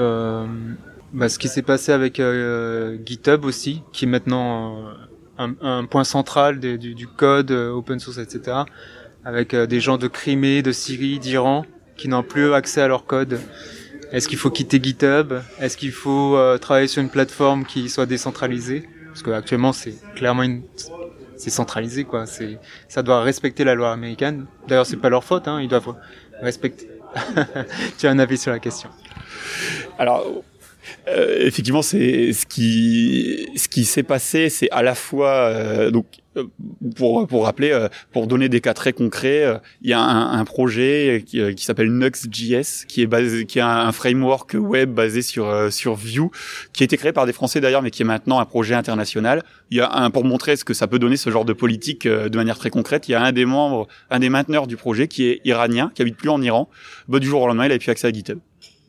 bah, 1.12 1.28
ce 1.28 1.38
qui 1.38 1.48
s'est 1.48 1.62
passé 1.62 1.92
avec 1.92 2.20
GitHub 3.04 3.44
aussi, 3.44 3.82
qui 3.92 4.06
est 4.06 4.08
maintenant 4.08 4.88
un, 5.38 5.84
point 5.84 6.04
central 6.04 6.58
du, 6.58 7.06
code 7.06 7.50
open 7.50 8.00
source, 8.00 8.18
etc. 8.18 8.58
Avec 9.24 9.54
des 9.54 9.80
gens 9.80 9.98
de 9.98 10.08
Crimée, 10.08 10.62
de 10.62 10.72
Syrie, 10.72 11.18
d'Iran 11.18 11.64
qui 11.96 12.08
n'ont 12.08 12.22
plus 12.22 12.52
accès 12.52 12.80
à 12.80 12.88
leur 12.88 13.06
code. 13.06 13.40
Est-ce 14.12 14.28
qu'il 14.28 14.38
faut 14.38 14.50
quitter 14.50 14.78
GitHub? 14.82 15.32
Est-ce 15.58 15.76
qu'il 15.76 15.90
faut 15.90 16.36
euh, 16.36 16.58
travailler 16.58 16.86
sur 16.86 17.02
une 17.02 17.08
plateforme 17.08 17.64
qui 17.64 17.88
soit 17.88 18.06
décentralisée? 18.06 18.86
Parce 19.06 19.22
qu'actuellement, 19.22 19.72
c'est 19.72 19.94
clairement 20.14 20.42
une... 20.42 20.62
c'est 21.36 21.50
centralisé, 21.50 22.04
quoi. 22.04 22.26
C'est, 22.26 22.58
ça 22.88 23.02
doit 23.02 23.22
respecter 23.22 23.64
la 23.64 23.74
loi 23.74 23.90
américaine. 23.90 24.46
D'ailleurs, 24.68 24.86
c'est 24.86 24.98
pas 24.98 25.08
leur 25.08 25.24
faute, 25.24 25.48
hein. 25.48 25.60
Ils 25.62 25.68
doivent 25.68 25.94
respecter. 26.42 26.88
tu 27.98 28.06
as 28.06 28.10
un 28.10 28.18
avis 28.18 28.36
sur 28.36 28.52
la 28.52 28.58
question 28.58 28.90
Alors, 29.98 30.26
euh, 31.08 31.46
effectivement, 31.46 31.82
c'est 31.82 32.32
ce 32.32 32.46
qui 32.46 33.48
ce 33.56 33.68
qui 33.68 33.84
s'est 33.84 34.02
passé, 34.02 34.48
c'est 34.48 34.70
à 34.70 34.82
la 34.82 34.94
fois 34.94 35.32
euh, 35.32 35.90
donc 35.90 36.06
pour 36.96 37.26
pour 37.26 37.44
rappeler, 37.44 37.70
euh, 37.72 37.88
pour 38.12 38.26
donner 38.26 38.48
des 38.48 38.60
cas 38.60 38.74
très 38.74 38.92
concrets, 38.92 39.60
il 39.82 39.90
y 39.90 39.92
a 39.92 40.00
un, 40.00 40.38
un 40.38 40.44
projet 40.44 41.24
qui, 41.26 41.54
qui 41.54 41.64
s'appelle 41.64 41.90
Nux.js, 41.92 42.86
qui 42.86 43.02
est 43.02 43.06
basé, 43.06 43.46
qui 43.46 43.58
est 43.58 43.62
un, 43.62 43.92
framework 43.92 44.54
web 44.58 44.90
basé 44.92 45.22
sur 45.22 45.72
sur 45.72 45.94
Vue, 45.94 46.28
qui 46.72 46.82
a 46.82 46.84
été 46.84 46.96
créé 46.96 47.12
par 47.12 47.26
des 47.26 47.32
Français 47.32 47.60
d'ailleurs, 47.60 47.82
mais 47.82 47.90
qui 47.90 48.02
est 48.02 48.06
maintenant 48.06 48.38
un 48.38 48.44
projet 48.44 48.74
international. 48.74 49.42
Il 49.70 49.76
y 49.76 49.80
a 49.80 49.92
un 49.92 50.10
pour 50.10 50.24
montrer 50.24 50.56
ce 50.56 50.64
que 50.64 50.74
ça 50.74 50.86
peut 50.86 50.98
donner 50.98 51.16
ce 51.16 51.30
genre 51.30 51.44
de 51.44 51.52
politique 51.52 52.06
de 52.06 52.36
manière 52.36 52.58
très 52.58 52.70
concrète. 52.70 53.08
Il 53.08 53.12
y 53.12 53.14
a 53.14 53.22
un 53.22 53.32
des 53.32 53.44
membres, 53.44 53.88
un 54.10 54.18
des 54.18 54.28
mainteneurs 54.28 54.66
du 54.66 54.76
projet 54.76 55.08
qui 55.08 55.24
est 55.24 55.40
iranien, 55.44 55.90
qui 55.94 56.02
habite 56.02 56.16
plus 56.16 56.30
en 56.30 56.40
Iran. 56.40 56.68
Bah, 57.08 57.18
du 57.18 57.26
jour 57.26 57.42
au 57.42 57.46
lendemain, 57.46 57.66
il 57.66 57.72
a 57.72 57.78
plus 57.78 57.90
accès 57.90 58.06
à 58.06 58.12
GitHub 58.12 58.38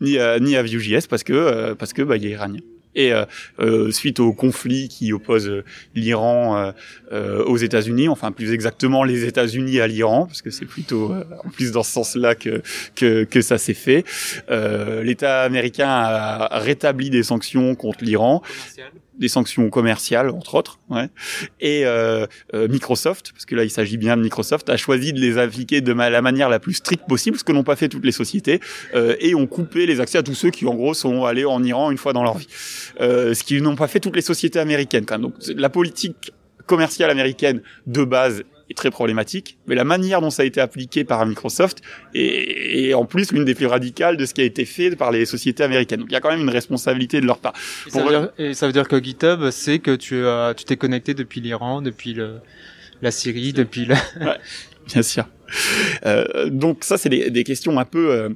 ni 0.04 0.20
à, 0.20 0.40
ni 0.40 0.56
à 0.56 0.62
Vue.js 0.62 1.08
parce 1.10 1.24
que 1.24 1.34
euh, 1.34 1.76
parce 1.76 1.94
que 1.94 2.02
bah 2.04 2.18
il 2.18 2.26
est 2.26 2.32
iranien. 2.32 2.60
Et 2.96 3.12
euh, 3.12 3.26
euh, 3.60 3.92
suite 3.92 4.20
au 4.20 4.34
conflit 4.34 4.88
qui 4.88 5.14
oppose 5.14 5.64
l'Iran 5.96 6.74
aux 7.12 7.58
États-Unis, 7.58 8.08
enfin 8.08 8.32
plus 8.32 8.54
exactement 8.54 9.04
les 9.04 9.26
États-Unis 9.26 9.80
à 9.80 9.88
l'Iran, 9.88 10.26
parce 10.26 10.42
que 10.42 10.50
c'est 10.50 10.66
plutôt 10.66 11.14
en 11.14 11.50
plus 11.50 11.72
dans 11.72 11.84
ce 11.84 11.92
sens-là 11.92 12.34
que, 12.34 12.62
que, 12.96 13.24
que 13.24 13.42
ça 13.42 13.58
s'est 13.58 13.74
fait. 13.74 14.04
L'État 14.50 15.42
américain 15.44 15.90
a 15.90 16.60
rétabli 16.60 17.10
des 17.10 17.24
sanctions 17.24 17.76
contre 17.76 18.04
l'Iran 18.04 18.42
des 19.20 19.28
sanctions 19.28 19.70
commerciales 19.70 20.30
entre 20.30 20.56
autres 20.56 20.80
ouais. 20.90 21.08
et 21.60 21.86
euh, 21.86 22.26
euh, 22.54 22.68
Microsoft 22.68 23.32
parce 23.32 23.46
que 23.46 23.56
là 23.56 23.64
il 23.64 23.70
s'agit 23.70 23.98
bien 23.98 24.18
de 24.18 24.22
Microsoft 24.22 24.70
a 24.70 24.78
choisi 24.78 25.14
de 25.14 25.20
les 25.20 25.38
appliquer 25.38 25.82
de 25.82 25.94
la 25.94 26.22
manière 26.22 26.50
la 26.50 26.60
plus 26.60 26.74
stricte 26.74 27.08
possible 27.08 27.38
ce 27.38 27.44
que 27.44 27.52
n'ont 27.52 27.64
pas 27.64 27.76
fait 27.76 27.90
toutes 27.90 28.06
les 28.06 28.12
sociétés 28.12 28.60
euh, 28.96 29.16
et 29.20 29.36
ont 29.36 29.48
coupé 29.48 29.86
les 29.86 30.00
accès 30.00 30.18
à 30.18 30.24
tous 30.24 30.36
ceux 30.36 30.50
qui 30.50 30.66
en 30.66 30.74
gros 30.76 30.94
sont 30.94 31.26
allés 31.26 31.46
en 31.46 31.64
Iran 31.64 31.92
une 31.92 31.98
fois 31.98 32.14
dans 32.14 32.24
leur 32.24 32.38
vie 32.38 32.48
euh, 33.02 33.34
ce 33.34 33.44
qui 33.44 33.62
n'ont 33.62 33.76
pas 33.76 33.88
fait 33.88 34.00
toutes 34.00 34.16
les 34.16 34.22
sociétés 34.22 34.60
américaines 34.60 35.06
quand 35.06 35.16
même 35.16 35.24
donc 35.24 35.36
la 35.56 35.70
politique 35.70 36.34
commerciale 36.66 37.10
américaine 37.10 37.62
de 37.88 38.04
base 38.04 38.44
est 38.74 38.78
très 38.78 38.92
problématique, 38.92 39.58
mais 39.68 39.76
la 39.76 39.84
manière 39.84 40.22
dont 40.22 40.30
ça 40.30 40.44
a 40.44 40.46
été 40.46 40.60
appliqué 40.60 41.04
par 41.04 41.26
Microsoft 41.26 41.82
est, 42.14 42.94
en 42.94 43.06
plus 43.06 43.32
l'une 43.32 43.46
des 43.46 43.56
plus 43.56 43.68
radicales 43.68 44.18
de 44.18 44.26
ce 44.26 44.34
qui 44.34 44.42
a 44.42 44.44
été 44.44 44.66
fait 44.66 44.96
par 44.96 45.12
les 45.12 45.26
sociétés 45.26 45.64
américaines. 45.64 46.00
Donc 46.00 46.10
il 46.10 46.14
y 46.14 46.18
a 46.18 46.20
quand 46.20 46.32
même 46.32 46.42
une 46.42 46.50
responsabilité 46.50 47.22
de 47.22 47.26
leur 47.26 47.40
part. 47.40 47.54
Et, 47.88 47.90
ça, 47.92 48.04
veut 48.04 48.10
dire, 48.10 48.30
et 48.38 48.54
ça 48.54 48.68
veut 48.68 48.74
dire 48.74 48.88
que 48.88 49.02
GitHub 49.02 49.50
sait 49.52 49.80
que 49.80 49.96
tu 49.96 50.26
as, 50.26 50.54
tu 50.56 50.66
t'es 50.66 50.78
connecté 50.78 51.14
depuis 51.14 51.42
l'Iran, 51.42 51.82
depuis 51.82 52.14
le, 52.14 52.40
la 53.02 53.12
Syrie, 53.12 53.54
depuis 53.54 53.86
le... 53.86 53.96
ouais, 54.26 54.38
bien 54.88 55.04
sûr. 55.04 55.26
Euh, 56.06 56.50
donc 56.50 56.84
ça, 56.84 56.98
c'est 56.98 57.10
des, 57.10 57.30
des, 57.30 57.44
questions 57.44 57.80
un 57.80 57.86
peu... 57.86 58.12
Euh, 58.12 58.30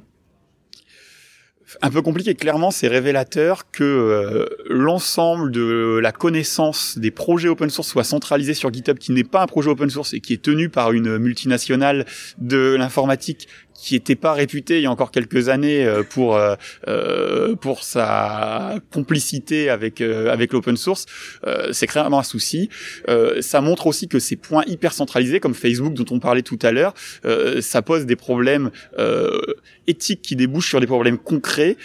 un 1.82 1.90
peu 1.90 2.02
compliqué. 2.02 2.34
Clairement, 2.34 2.70
c'est 2.70 2.88
révélateur 2.88 3.70
que 3.70 3.84
euh, 3.84 4.46
l'ensemble 4.68 5.50
de 5.50 5.98
la 6.02 6.12
connaissance 6.12 6.98
des 6.98 7.10
projets 7.10 7.48
open 7.48 7.70
source 7.70 7.88
soit 7.88 8.04
centralisé 8.04 8.54
sur 8.54 8.72
GitHub, 8.72 8.98
qui 8.98 9.12
n'est 9.12 9.24
pas 9.24 9.42
un 9.42 9.46
projet 9.46 9.70
open 9.70 9.90
source 9.90 10.14
et 10.14 10.20
qui 10.20 10.32
est 10.32 10.42
tenu 10.42 10.68
par 10.68 10.92
une 10.92 11.18
multinationale 11.18 12.06
de 12.38 12.74
l'informatique 12.78 13.48
qui 13.78 13.94
était 13.94 14.16
pas 14.16 14.32
réputé 14.32 14.78
il 14.78 14.82
y 14.82 14.86
a 14.86 14.90
encore 14.90 15.12
quelques 15.12 15.48
années 15.48 15.86
euh, 15.86 16.02
pour 16.02 16.36
euh, 16.36 16.56
euh, 16.88 17.54
pour 17.54 17.84
sa 17.84 18.80
complicité 18.92 19.70
avec 19.70 20.00
avec 20.00 20.52
l'open 20.52 20.76
source, 20.76 21.06
c'est 21.72 21.86
clairement 21.86 22.18
un 22.18 22.22
souci. 22.24 22.68
ça 23.40 23.60
montre 23.60 23.86
aussi 23.86 24.08
que 24.08 24.18
ces 24.18 24.36
points 24.36 24.64
hyper 24.66 24.92
centralisés 24.92 25.40
comme 25.40 25.54
Facebook 25.54 25.94
dont 25.94 26.04
on 26.10 26.18
parlait 26.18 26.42
tout 26.42 26.58
à 26.62 26.72
l'heure, 26.72 26.94
ça 27.60 27.82
pose 27.82 28.06
des 28.06 28.16
problèmes 28.16 28.70
éthiques 29.86 30.22
qui 30.22 30.36
débouchent 30.36 30.68
sur 30.68 30.80
des 30.80 30.86
problèmes 30.86 31.18
concrets 31.18 31.76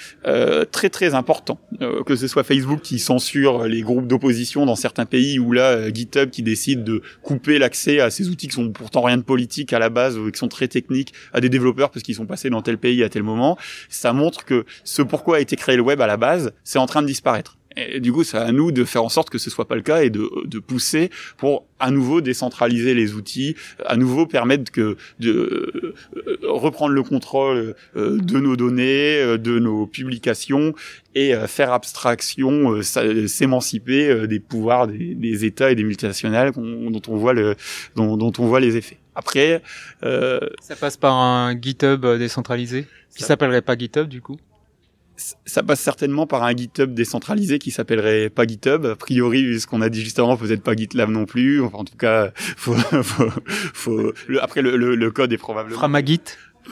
très 0.72 0.90
très 0.90 1.14
importants. 1.14 1.60
que 2.06 2.16
ce 2.16 2.28
soit 2.28 2.44
Facebook 2.44 2.82
qui 2.82 3.00
censure 3.00 3.66
les 3.66 3.82
groupes 3.82 4.08
d'opposition 4.08 4.66
dans 4.66 4.76
certains 4.76 5.06
pays 5.06 5.40
ou 5.40 5.52
là 5.52 5.92
GitHub 5.92 6.30
qui 6.30 6.44
décide 6.44 6.84
de 6.84 7.02
couper 7.22 7.60
l'accès 7.60 8.00
à 8.00 8.10
ces 8.10 8.30
outils 8.30 8.48
qui 8.48 8.56
sont 8.56 8.72
pourtant 8.72 9.02
rien 9.02 9.18
de 9.18 9.24
politique 9.24 9.74
à 9.74 9.80
la 9.80 9.90
base 9.90 10.18
ou 10.18 10.32
qui 10.32 10.40
sont 10.40 10.50
très 10.50 10.68
techniques 10.68 11.14
à 11.34 11.42
des 11.42 11.50
développeurs 11.50 11.83
parce 11.91 12.04
qu'ils 12.04 12.15
sont 12.15 12.26
passés 12.26 12.50
dans 12.50 12.62
tel 12.62 12.78
pays 12.78 13.04
à 13.04 13.10
tel 13.10 13.24
moment, 13.24 13.58
ça 13.89 14.13
montre 14.13 14.46
que 14.46 14.65
ce 14.84 15.02
pourquoi 15.02 15.38
a 15.38 15.39
été 15.39 15.56
créé 15.56 15.76
le 15.76 15.84
web 15.84 16.02
à 16.02 16.08
la 16.08 16.17
base, 16.17 16.54
c'est 16.63 16.80
en 16.80 16.86
train 16.86 17.02
de 17.02 17.08
disparaître. 17.08 17.58
Et 17.76 18.00
du 18.00 18.12
coup, 18.12 18.24
c'est 18.24 18.38
à 18.38 18.52
nous 18.52 18.72
de 18.72 18.84
faire 18.84 19.04
en 19.04 19.10
sorte 19.10 19.30
que 19.30 19.38
ce 19.38 19.50
soit 19.50 19.67
pas 19.67 19.76
le 19.76 19.82
cas 19.82 20.04
et 20.04 20.10
de, 20.10 20.60
pousser 20.60 21.10
pour 21.38 21.65
à 21.80 21.91
nouveau 21.91 22.22
décentraliser 22.22 22.93
les 22.93 23.13
outils, 23.13 23.56
à 23.86 23.98
nouveau 23.98 24.26
permettre 24.26 24.72
de 24.72 24.98
euh, 25.26 25.93
reprendre 26.43 26.93
le 26.93 27.04
contrôle 27.04 27.76
euh, 27.96 28.17
de 28.19 28.39
nos 28.39 28.56
données, 28.56 29.17
euh, 29.17 29.38
de 29.38 29.60
nos 29.60 29.88
publications 29.88 30.74
et 31.15 31.34
faire 31.48 31.74
abstraction, 31.74 32.82
s'émanciper 32.82 34.28
des 34.28 34.39
pouvoirs 34.39 34.88
des, 34.88 35.46
États 35.46 35.69
et 35.69 35.76
des 35.76 35.84
multinationales 35.84 36.52
dont 36.54 37.02
on 37.08 38.48
voit 38.48 38.60
les 38.60 38.78
effets. 38.78 38.98
Après, 39.15 39.62
euh, 40.04 40.39
ça 40.62 40.76
passe 40.76 40.97
par 40.97 41.13
un 41.13 41.60
GitHub 41.60 42.06
décentralisé 42.17 42.88
qui 43.15 43.23
s'appellerait 43.23 43.62
pas 43.62 43.78
GitHub 43.78 44.08
du 44.08 44.21
coup? 44.21 44.38
Ça 45.45 45.62
passe 45.62 45.80
certainement 45.80 46.26
par 46.26 46.43
un 46.43 46.56
GitHub 46.56 46.93
décentralisé 46.93 47.60
qui 47.60 47.69
s'appellerait 47.69 48.30
pas 48.30 48.47
GitHub. 48.47 48.86
A 48.86 48.95
priori, 48.95 49.43
vu 49.43 49.60
ce 49.60 49.67
qu'on 49.67 49.82
a 49.82 49.89
dit 49.89 50.02
juste 50.02 50.17
avant, 50.17 50.38
peut-être 50.38 50.63
pas 50.63 50.76
GitLab 50.76 51.10
non 51.10 51.26
plus. 51.26 51.62
Enfin, 51.62 51.78
en 51.78 51.86
tout 51.86 51.95
cas, 51.95 52.32
faut, 52.36 52.73
faut, 52.73 53.30
faut... 53.73 54.12
après 54.41 54.63
le, 54.63 54.76
le, 54.76 54.95
le, 54.95 55.12
code 55.12 55.32
est 55.32 55.38
probablement. 55.38 55.78
Framagit 55.78 56.21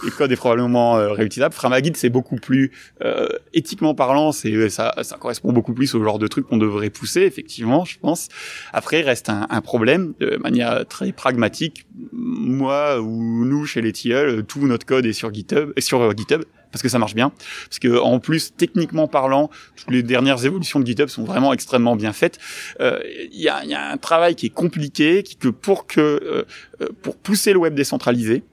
le 0.03 0.11
code 0.11 0.31
est 0.31 0.35
probablement 0.35 0.97
euh, 0.97 1.11
réutilisable. 1.11 1.53
Framagit, 1.53 1.93
c'est 1.95 2.09
beaucoup 2.09 2.35
plus 2.35 2.71
euh, 3.03 3.27
éthiquement 3.53 3.93
parlant, 3.95 4.31
c'est 4.31 4.69
ça, 4.69 4.93
ça 5.03 5.17
correspond 5.17 5.51
beaucoup 5.51 5.73
plus 5.73 5.93
au 5.95 6.03
genre 6.03 6.19
de 6.19 6.27
truc 6.27 6.47
qu'on 6.47 6.57
devrait 6.57 6.89
pousser, 6.89 7.21
effectivement, 7.21 7.85
je 7.85 7.99
pense. 7.99 8.29
Après, 8.73 9.01
reste 9.01 9.29
un, 9.29 9.47
un, 9.49 9.61
problème 9.61 10.13
de 10.19 10.37
manière 10.37 10.85
très 10.87 11.11
pragmatique. 11.11 11.85
Moi 12.11 12.99
ou 12.99 13.45
nous 13.45 13.65
chez 13.65 13.81
les 13.81 13.91
tilleuls, 13.91 14.43
tout 14.43 14.65
notre 14.67 14.85
code 14.85 15.05
est 15.05 15.13
sur 15.13 15.33
GitHub, 15.33 15.73
sur 15.79 16.01
euh, 16.01 16.13
GitHub 16.15 16.43
parce 16.71 16.81
que 16.81 16.89
ça 16.89 16.99
marche 16.99 17.15
bien, 17.15 17.31
parce 17.65 17.79
que 17.79 17.99
en 17.99 18.19
plus 18.19 18.55
techniquement 18.55 19.07
parlant, 19.07 19.49
toutes 19.75 19.91
les 19.91 20.03
dernières 20.03 20.45
évolutions 20.45 20.79
de 20.79 20.85
GitHub 20.85 21.09
sont 21.09 21.23
vraiment 21.23 21.53
extrêmement 21.53 21.95
bien 21.95 22.13
faites. 22.13 22.39
Il 22.79 22.85
euh, 22.85 22.99
y, 23.31 23.49
a, 23.49 23.63
y, 23.65 23.73
a, 23.73 23.91
un 23.91 23.97
travail 23.97 24.35
qui 24.35 24.47
est 24.47 24.51
compliqué, 24.51 25.23
qui 25.23 25.35
que 25.35 25.49
pour 25.49 25.85
que 25.85 26.01
euh, 26.01 26.87
pour 27.01 27.17
pousser 27.17 27.53
le 27.53 27.59
web 27.59 27.75
décentralisé, 27.75 28.43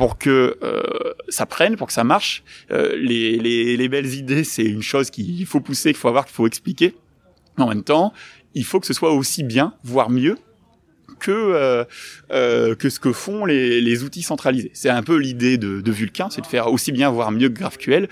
pour 0.00 0.16
que 0.16 0.56
euh, 0.62 1.12
ça 1.28 1.44
prenne, 1.44 1.76
pour 1.76 1.88
que 1.88 1.92
ça 1.92 2.04
marche. 2.04 2.42
Euh, 2.70 2.96
les, 2.96 3.36
les, 3.36 3.76
les, 3.76 3.88
belles 3.90 4.14
idées, 4.14 4.44
c'est 4.44 4.64
une 4.64 4.80
chose 4.80 5.10
qu'il 5.10 5.44
faut 5.44 5.60
pousser, 5.60 5.90
qu'il 5.90 5.98
faut 5.98 6.08
avoir, 6.08 6.24
qu'il 6.24 6.34
faut 6.34 6.46
expliquer. 6.46 6.94
En 7.58 7.68
même 7.68 7.84
temps, 7.84 8.14
il 8.54 8.64
faut 8.64 8.80
que 8.80 8.86
ce 8.86 8.94
soit 8.94 9.12
aussi 9.12 9.42
bien, 9.42 9.74
voire 9.84 10.08
mieux, 10.08 10.38
que 11.20 11.86
que 12.74 12.88
ce 12.88 13.00
que 13.00 13.12
font 13.12 13.44
les, 13.44 13.80
les 13.80 14.02
outils 14.02 14.22
centralisés. 14.22 14.70
C'est 14.74 14.88
un 14.88 15.02
peu 15.02 15.16
l'idée 15.16 15.58
de, 15.58 15.80
de 15.80 15.92
Vulkan, 15.92 16.30
c'est 16.30 16.40
de 16.40 16.46
faire 16.46 16.72
aussi 16.72 16.92
bien 16.92 17.10
voire 17.10 17.30
mieux 17.30 17.48
que 17.48 17.54
GraphQL. 17.54 18.08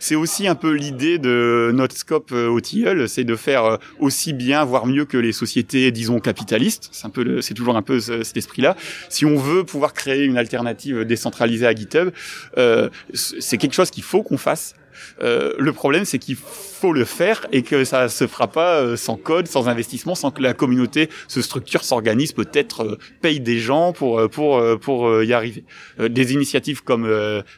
C'est 0.00 0.14
aussi 0.14 0.46
un 0.46 0.54
peu 0.54 0.72
l'idée 0.72 1.18
de 1.18 1.70
Notescope 1.74 2.32
OTL, 2.32 3.08
c'est 3.08 3.24
de 3.24 3.36
faire 3.36 3.78
aussi 3.98 4.32
bien 4.32 4.64
voire 4.64 4.86
mieux 4.86 5.04
que 5.04 5.16
les 5.16 5.32
sociétés 5.32 5.90
disons 5.90 6.20
capitalistes. 6.20 6.88
C'est 6.92 7.06
un 7.06 7.10
peu 7.10 7.40
c'est 7.40 7.54
toujours 7.54 7.76
un 7.76 7.82
peu 7.82 8.00
cet 8.00 8.36
esprit-là. 8.36 8.76
Si 9.08 9.24
on 9.24 9.36
veut 9.36 9.64
pouvoir 9.64 9.92
créer 9.92 10.24
une 10.24 10.38
alternative 10.38 11.04
décentralisée 11.04 11.66
à 11.66 11.74
GitHub, 11.74 12.10
euh, 12.58 12.88
c'est 13.14 13.58
quelque 13.58 13.74
chose 13.74 13.90
qu'il 13.90 14.04
faut 14.04 14.22
qu'on 14.22 14.38
fasse. 14.38 14.74
Euh, 15.20 15.52
le 15.58 15.72
problème, 15.72 16.04
c'est 16.04 16.18
qu'il 16.18 16.36
faut 16.82 16.92
le 16.92 17.04
faire 17.04 17.46
et 17.52 17.62
que 17.62 17.84
ça 17.84 18.08
se 18.08 18.26
fera 18.26 18.48
pas 18.48 18.80
euh, 18.80 18.96
sans 18.96 19.16
code, 19.16 19.46
sans 19.46 19.68
investissement, 19.68 20.16
sans 20.16 20.32
que 20.32 20.42
la 20.42 20.52
communauté 20.52 21.08
se 21.28 21.40
structure, 21.40 21.84
s'organise, 21.84 22.32
peut-être 22.32 22.82
euh, 22.82 22.98
paye 23.20 23.38
des 23.38 23.58
gens 23.58 23.92
pour 23.92 24.18
euh, 24.18 24.26
pour 24.26 24.60
pour 24.80 25.22
y 25.22 25.32
arriver. 25.32 25.64
des 25.98 26.32
initiatives 26.32 26.82
comme 26.82 27.08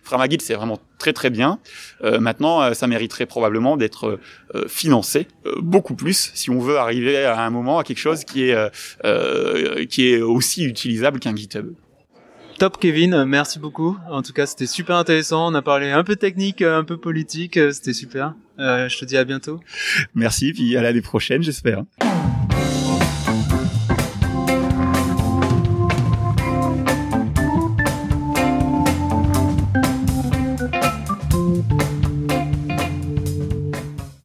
Framagit, 0.02 0.38
c'est 0.40 0.54
vraiment 0.54 0.78
très 0.98 1.12
très 1.12 1.30
bien. 1.30 1.58
maintenant, 2.02 2.74
ça 2.74 2.86
mériterait 2.86 3.26
probablement 3.26 3.76
d'être 3.76 4.18
financé 4.68 5.28
beaucoup 5.58 5.94
plus 5.94 6.30
si 6.34 6.50
on 6.50 6.58
veut 6.58 6.78
arriver 6.78 7.24
à 7.24 7.44
un 7.44 7.50
moment 7.50 7.78
à 7.78 7.84
quelque 7.84 7.98
chose 7.98 8.24
qui 8.24 8.50
est 8.50 9.86
qui 9.88 10.08
est 10.08 10.20
aussi 10.20 10.64
utilisable 10.64 11.20
qu'un 11.20 11.34
GitHub. 11.34 11.74
Top 12.58 12.78
Kevin, 12.78 13.24
merci 13.24 13.58
beaucoup. 13.58 13.98
En 14.10 14.22
tout 14.22 14.32
cas, 14.32 14.46
c'était 14.46 14.66
super 14.66 14.96
intéressant. 14.96 15.50
On 15.50 15.54
a 15.54 15.62
parlé 15.62 15.90
un 15.90 16.04
peu 16.04 16.16
technique, 16.16 16.62
un 16.62 16.84
peu 16.84 16.96
politique. 16.96 17.58
C'était 17.72 17.92
super. 17.92 18.34
Euh, 18.58 18.88
je 18.88 18.98
te 18.98 19.04
dis 19.04 19.16
à 19.16 19.24
bientôt. 19.24 19.60
Merci, 20.14 20.52
puis 20.52 20.76
à 20.76 20.82
l'année 20.82 21.02
prochaine, 21.02 21.42
j'espère. 21.42 21.82